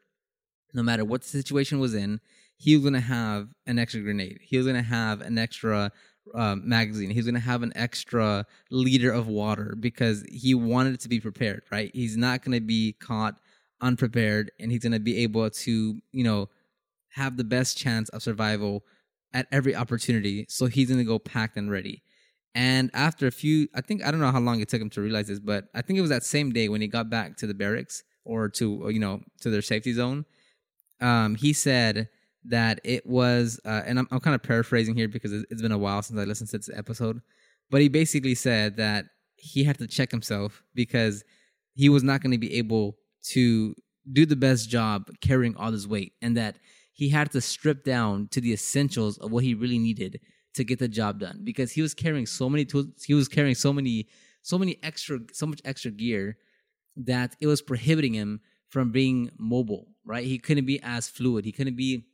no 0.73 0.83
matter 0.83 1.05
what 1.05 1.21
the 1.21 1.27
situation 1.27 1.79
was 1.79 1.93
in, 1.93 2.19
he 2.57 2.75
was 2.75 2.83
going 2.83 2.93
to 2.93 2.99
have 2.99 3.49
an 3.65 3.79
extra 3.79 4.01
grenade. 4.01 4.39
He 4.41 4.57
was 4.57 4.65
going 4.65 4.75
to 4.75 4.81
have 4.81 5.21
an 5.21 5.37
extra 5.37 5.91
uh, 6.33 6.55
magazine. 6.55 7.09
He 7.09 7.17
was 7.17 7.25
going 7.25 7.35
to 7.35 7.41
have 7.41 7.63
an 7.63 7.73
extra 7.75 8.45
liter 8.71 9.11
of 9.11 9.27
water 9.27 9.75
because 9.79 10.25
he 10.31 10.53
wanted 10.53 10.99
to 11.01 11.09
be 11.09 11.19
prepared, 11.19 11.63
right? 11.71 11.91
He's 11.93 12.17
not 12.17 12.43
going 12.43 12.57
to 12.57 12.65
be 12.65 12.93
caught 12.93 13.35
unprepared 13.81 14.51
and 14.59 14.71
he's 14.71 14.81
going 14.81 14.93
to 14.93 14.99
be 14.99 15.17
able 15.23 15.49
to, 15.49 15.99
you 16.11 16.23
know, 16.23 16.49
have 17.09 17.37
the 17.37 17.43
best 17.43 17.77
chance 17.77 18.09
of 18.09 18.21
survival 18.23 18.83
at 19.33 19.47
every 19.51 19.75
opportunity. 19.75 20.45
So 20.49 20.65
he's 20.65 20.87
going 20.87 20.99
to 20.99 21.05
go 21.05 21.19
packed 21.19 21.57
and 21.57 21.69
ready. 21.69 22.03
And 22.53 22.89
after 22.93 23.27
a 23.27 23.31
few, 23.31 23.67
I 23.75 23.81
think, 23.81 24.03
I 24.03 24.11
don't 24.11 24.21
know 24.21 24.31
how 24.31 24.39
long 24.39 24.61
it 24.61 24.69
took 24.69 24.81
him 24.81 24.89
to 24.91 25.01
realize 25.01 25.27
this, 25.27 25.39
but 25.39 25.65
I 25.73 25.81
think 25.81 25.99
it 25.99 26.01
was 26.01 26.09
that 26.09 26.23
same 26.23 26.51
day 26.53 26.69
when 26.69 26.81
he 26.81 26.87
got 26.87 27.09
back 27.09 27.35
to 27.37 27.47
the 27.47 27.53
barracks 27.53 28.03
or 28.23 28.47
to, 28.49 28.87
you 28.89 28.99
know, 28.99 29.21
to 29.41 29.49
their 29.49 29.61
safety 29.61 29.91
zone. 29.91 30.25
Um, 31.01 31.35
he 31.35 31.51
said 31.51 32.07
that 32.45 32.79
it 32.83 33.05
was, 33.05 33.59
uh, 33.65 33.81
and 33.85 33.99
I'm, 33.99 34.07
I'm 34.09 34.21
kind 34.21 34.35
of 34.35 34.43
paraphrasing 34.43 34.95
here 34.95 35.09
because 35.09 35.33
it's 35.33 35.61
been 35.61 35.73
a 35.73 35.77
while 35.77 36.01
since 36.01 36.17
I 36.19 36.23
listened 36.23 36.49
to 36.51 36.57
this 36.57 36.69
episode, 36.73 37.21
but 37.69 37.81
he 37.81 37.89
basically 37.89 38.35
said 38.35 38.77
that 38.77 39.05
he 39.35 39.65
had 39.65 39.77
to 39.79 39.87
check 39.87 40.11
himself 40.11 40.63
because 40.73 41.23
he 41.73 41.89
was 41.89 42.03
not 42.03 42.21
going 42.21 42.31
to 42.31 42.37
be 42.37 42.53
able 42.55 42.95
to 43.29 43.75
do 44.11 44.25
the 44.25 44.35
best 44.35 44.69
job 44.69 45.09
carrying 45.21 45.55
all 45.57 45.71
his 45.71 45.87
weight 45.87 46.13
and 46.21 46.37
that 46.37 46.57
he 46.93 47.09
had 47.09 47.31
to 47.31 47.41
strip 47.41 47.83
down 47.83 48.27
to 48.31 48.39
the 48.39 48.53
essentials 48.53 49.17
of 49.17 49.31
what 49.31 49.43
he 49.43 49.53
really 49.53 49.79
needed 49.79 50.19
to 50.53 50.63
get 50.63 50.79
the 50.79 50.87
job 50.87 51.19
done. 51.19 51.41
Because 51.43 51.71
he 51.71 51.81
was 51.81 51.93
carrying 51.93 52.25
so 52.25 52.49
many 52.49 52.65
tools 52.65 52.87
he 53.05 53.13
was 53.13 53.27
carrying 53.27 53.55
so 53.55 53.73
many 53.73 54.07
so 54.41 54.57
many 54.57 54.77
extra 54.83 55.19
so 55.33 55.45
much 55.45 55.61
extra 55.65 55.91
gear 55.91 56.37
that 56.95 57.35
it 57.41 57.47
was 57.47 57.61
prohibiting 57.61 58.13
him 58.13 58.39
from 58.69 58.91
being 58.91 59.31
mobile 59.37 59.87
right? 60.05 60.25
He 60.25 60.37
couldn't 60.37 60.65
be 60.65 60.79
as 60.83 61.09
fluid. 61.09 61.45
He 61.45 61.51
couldn't 61.51 61.75
be 61.75 62.05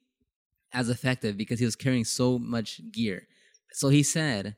as 0.73 0.89
effective 0.89 1.37
because 1.37 1.59
he 1.59 1.65
was 1.65 1.75
carrying 1.75 2.05
so 2.05 2.39
much 2.39 2.81
gear. 2.91 3.27
So 3.73 3.89
he 3.89 4.03
said 4.03 4.55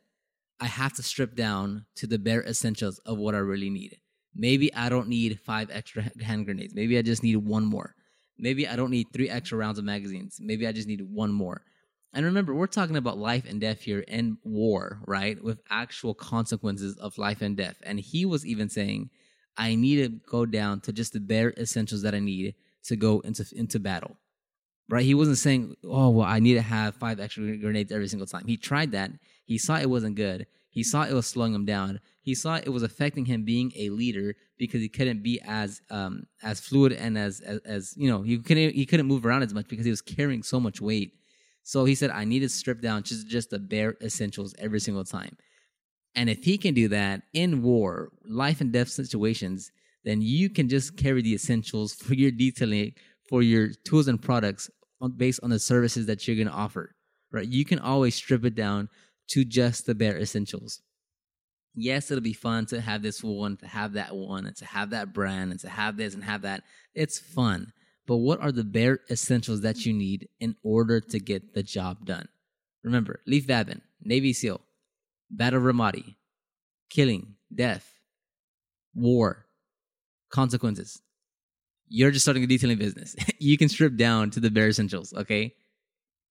i 0.60 0.68
have 0.68 0.94
to 0.94 1.04
strip 1.04 1.36
down 1.36 1.86
to 1.96 2.08
the 2.08 2.20
bare 2.20 2.44
essentials 2.44 3.00
of 3.00 3.18
what 3.18 3.34
i 3.34 3.40
really 3.40 3.72
need 3.72 3.98
maybe 4.36 4.74
i 4.74 4.90
don't 4.90 5.08
need 5.08 5.40
five 5.40 5.70
extra 5.72 6.04
hand 6.22 6.46
grenades 6.46 6.74
maybe 6.74 6.98
i 6.98 7.02
just 7.02 7.24
need 7.24 7.38
one 7.38 7.66
more 7.66 7.96
Maybe 8.38 8.68
I 8.68 8.76
don't 8.76 8.92
need 8.92 9.08
three 9.14 9.30
extra 9.30 9.58
rounds 9.58 9.80
of 9.80 9.86
magazines. 9.86 10.40
Maybe 10.42 10.68
I 10.68 10.72
just 10.72 10.88
need 10.88 11.02
one 11.02 11.32
more. 11.32 11.64
And 12.14 12.26
remember, 12.26 12.54
we're 12.54 12.68
talking 12.68 12.98
about 12.98 13.18
life 13.18 13.46
and 13.48 13.60
death 13.60 13.82
here 13.82 14.04
and 14.08 14.38
war, 14.44 15.00
right? 15.08 15.42
With 15.44 15.62
actual 15.70 16.14
consequences 16.14 16.98
of 16.98 17.18
life 17.18 17.42
and 17.42 17.58
death. 17.58 17.78
And 17.84 18.00
he 18.00 18.26
was 18.26 18.46
even 18.46 18.70
saying, 18.70 19.10
I 19.58 19.76
need 19.76 20.04
to 20.04 20.10
go 20.30 20.46
down 20.46 20.82
to 20.82 20.94
just 20.94 21.14
the 21.14 21.20
bare 21.20 21.54
essentials 21.58 22.02
that 22.04 22.14
I 22.14 22.20
need 22.20 22.56
to 22.86 22.96
go 22.96 23.20
into 23.22 23.46
into 23.56 23.80
battle. 23.80 24.18
Right? 24.90 25.06
He 25.06 25.14
wasn't 25.14 25.38
saying, 25.38 25.76
"Oh, 25.86 26.10
well, 26.10 26.28
I 26.28 26.40
need 26.40 26.56
to 26.56 26.62
have 26.62 26.96
five 26.96 27.20
extra 27.20 27.56
grenades 27.58 27.92
every 27.92 28.10
single 28.10 28.28
time." 28.28 28.46
He 28.46 28.58
tried 28.58 28.92
that. 28.92 29.12
He 29.46 29.58
saw 29.58 29.78
it 29.78 29.90
wasn't 29.90 30.16
good. 30.16 30.46
He 30.74 30.82
saw 30.82 31.04
it 31.04 31.14
was 31.14 31.28
slowing 31.28 31.54
him 31.54 31.66
down. 31.66 32.00
He 32.24 32.34
saw 32.34 32.56
it 32.56 32.70
was 32.70 32.82
affecting 32.82 33.26
him 33.26 33.46
being 33.46 33.72
a 33.76 33.90
leader 33.90 34.36
because 34.58 34.82
he 34.82 34.90
couldn't 34.90 35.22
be 35.22 35.40
as 35.46 35.82
um, 35.92 36.24
as 36.42 36.60
fluid 36.60 36.94
and 36.94 37.16
as, 37.16 37.42
as, 37.42 37.60
as 37.60 37.94
you 37.96 38.10
know 38.10 38.24
he 38.24 38.40
couldn't 38.40 38.74
he 38.74 38.88
couldn't 38.88 39.06
move 39.06 39.24
around 39.24 39.44
as 39.44 39.54
much 39.54 39.68
because 39.68 39.86
he 39.86 39.92
was 39.92 40.02
carrying 40.02 40.42
so 40.42 40.60
much 40.60 40.82
weight. 40.82 41.14
So 41.62 41.86
he 41.86 41.94
said, 41.94 42.10
"I 42.10 42.26
need 42.26 42.40
to 42.40 42.50
strip 42.50 42.82
down 42.82 43.04
just 43.04 43.28
just 43.28 43.52
the 43.52 43.60
bare 43.60 43.96
essentials 44.02 44.56
every 44.58 44.80
single 44.80 45.04
time." 45.04 45.38
And 46.16 46.28
if 46.28 46.44
he 46.44 46.58
can 46.58 46.74
do 46.74 46.88
that 46.88 47.22
in 47.34 47.62
war, 47.62 48.10
life 48.26 48.60
and 48.60 48.72
death 48.72 48.90
situations, 48.90 49.72
then 50.04 50.24
you 50.24 50.50
can 50.50 50.70
just 50.70 50.98
carry 50.98 51.22
the 51.22 51.36
essentials 51.36 51.94
for 52.04 52.16
your 52.16 52.32
detailing 52.32 52.94
for 53.30 53.44
your 53.44 53.70
tools 53.86 54.08
and 54.08 54.20
products 54.20 54.72
based 55.18 55.40
on 55.44 55.52
the 55.52 55.60
services 55.60 56.08
that 56.08 56.28
you're 56.28 56.36
going 56.36 56.48
to 56.48 56.54
offer. 56.54 56.96
Right? 57.32 57.48
You 57.48 57.64
can 57.64 57.78
always 57.78 58.16
strip 58.16 58.44
it 58.44 58.56
down 58.56 58.90
to 59.30 59.46
just 59.46 59.86
the 59.86 59.96
bare 59.96 60.18
essentials 60.18 60.82
yes, 61.76 62.12
it'll 62.12 62.22
be 62.22 62.34
fun 62.34 62.66
to 62.68 62.82
have 62.82 63.02
this 63.02 63.24
one, 63.24 63.58
to 63.58 63.68
have 63.68 63.94
that 63.94 64.16
one, 64.16 64.46
and 64.46 64.56
to 64.58 64.66
have 64.66 64.92
that 64.92 65.14
brand, 65.14 65.52
and 65.52 65.60
to 65.62 65.70
have 65.70 65.98
this 65.98 66.14
and 66.14 66.24
have 66.24 66.44
that. 66.44 66.64
It's 66.94 67.20
fun. 67.20 67.74
But 68.06 68.18
what 68.18 68.42
are 68.42 68.52
the 68.52 68.64
bare 68.64 69.00
essentials 69.10 69.62
that 69.62 69.86
you 69.86 69.94
need 69.94 70.28
in 70.40 70.56
order 70.64 71.00
to 71.00 71.20
get 71.20 71.54
the 71.54 71.64
job 71.64 72.06
done? 72.06 72.28
Remember, 72.84 73.22
Leif 73.26 73.48
Babin, 73.48 73.82
Navy 74.02 74.34
SEAL, 74.34 74.60
Battle 75.30 75.60
of 75.60 75.76
Ramadi, 75.76 76.16
killing, 76.90 77.36
death, 77.54 77.94
war, 78.94 79.46
consequences. 80.30 81.02
You're 81.88 82.12
just 82.12 82.26
starting 82.26 82.44
a 82.44 82.48
detailing 82.48 82.78
business. 82.78 83.16
you 83.40 83.58
can 83.58 83.70
strip 83.70 83.96
down 83.96 84.32
to 84.32 84.40
the 84.40 84.52
bare 84.52 84.68
essentials, 84.68 85.14
okay? 85.14 85.54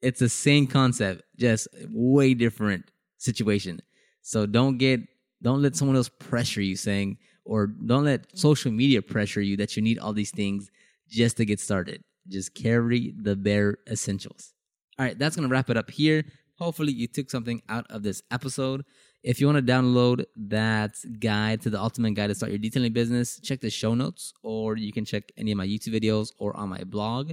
It's 0.03 0.19
the 0.21 0.29
same 0.29 0.67
concept, 0.67 1.23
just 1.37 1.69
way 1.91 2.35
different 2.35 2.91
situation. 3.19 3.81
So 4.23 4.47
don't 4.47 4.79
get 4.79 5.01
don't 5.43 5.61
let 5.61 5.75
someone 5.75 5.97
else 5.97 6.09
pressure 6.09 6.63
you 6.63 6.77
saying, 6.77 7.19
or 7.45 7.67
don't 7.67 8.05
let 8.05 8.37
social 8.39 8.71
media 8.71 9.03
pressure 9.03 9.41
you 9.41 9.57
that 9.57 9.77
you 9.77 9.83
need 9.83 9.99
all 9.99 10.13
these 10.13 10.31
things 10.31 10.71
just 11.09 11.37
to 11.37 11.45
get 11.45 11.61
started. 11.61 12.03
Just 12.29 12.55
carry 12.55 13.13
the 13.21 13.35
bare 13.35 13.79
essentials. 13.91 14.55
All 14.99 15.07
right, 15.07 15.19
that's 15.19 15.35
going 15.35 15.49
to 15.49 15.53
wrap 15.53 15.69
it 15.69 15.77
up 15.77 15.91
here. 15.91 16.25
Hopefully, 16.59 16.93
you 16.93 17.09
took 17.09 17.29
something 17.29 17.61
out 17.69 17.87
of 17.91 18.05
this 18.05 18.23
episode. 18.31 18.85
If 19.25 19.41
you 19.41 19.47
want 19.47 19.65
to 19.65 19.73
download 19.73 20.25
that 20.37 20.95
guide 21.19 21.61
to 21.63 21.71
the 21.71 21.81
ultimate 21.81 22.15
guide 22.15 22.29
to 22.29 22.35
start 22.35 22.53
your 22.53 22.59
detailing 22.59 22.93
business, 22.93 23.41
check 23.41 23.61
the 23.61 23.71
show 23.71 23.95
notes, 23.95 24.33
or 24.43 24.77
you 24.77 24.93
can 24.93 25.05
check 25.05 25.33
any 25.37 25.51
of 25.51 25.59
my 25.59 25.67
YouTube 25.67 26.01
videos 26.01 26.33
or 26.39 26.57
on 26.57 26.69
my 26.69 26.85
blog, 26.85 27.33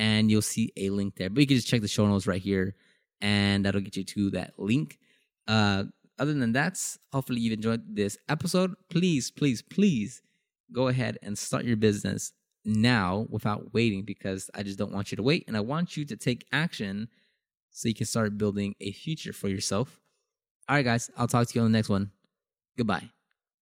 and 0.00 0.30
you'll 0.30 0.40
see 0.40 0.72
a 0.78 0.88
link 0.88 1.16
there. 1.16 1.28
But 1.28 1.42
you 1.42 1.46
can 1.46 1.56
just 1.56 1.68
check 1.68 1.82
the 1.82 1.88
show 1.88 2.06
notes 2.06 2.26
right 2.26 2.40
here, 2.40 2.74
and 3.20 3.64
that'll 3.64 3.82
get 3.82 3.96
you 3.96 4.04
to 4.04 4.30
that 4.30 4.54
link. 4.58 4.98
Uh, 5.46 5.84
other 6.18 6.32
than 6.32 6.52
that, 6.52 6.80
hopefully 7.12 7.40
you've 7.40 7.52
enjoyed 7.52 7.82
this 7.94 8.16
episode. 8.28 8.74
Please, 8.88 9.30
please, 9.30 9.60
please 9.60 10.22
go 10.72 10.88
ahead 10.88 11.18
and 11.22 11.36
start 11.36 11.64
your 11.66 11.76
business 11.76 12.32
now 12.64 13.26
without 13.28 13.74
waiting 13.74 14.04
because 14.04 14.50
I 14.54 14.62
just 14.62 14.78
don't 14.78 14.92
want 14.92 15.12
you 15.12 15.16
to 15.16 15.22
wait 15.22 15.44
and 15.46 15.56
I 15.56 15.60
want 15.60 15.96
you 15.96 16.06
to 16.06 16.16
take 16.16 16.46
action 16.50 17.08
so 17.70 17.88
you 17.88 17.94
can 17.94 18.06
start 18.06 18.38
building 18.38 18.74
a 18.80 18.92
future 18.92 19.32
for 19.34 19.48
yourself. 19.48 20.00
All 20.68 20.76
right, 20.76 20.84
guys, 20.84 21.10
I'll 21.16 21.28
talk 21.28 21.46
to 21.48 21.58
you 21.58 21.64
on 21.64 21.72
the 21.72 21.76
next 21.76 21.88
one. 21.90 22.10
Goodbye. 22.76 23.10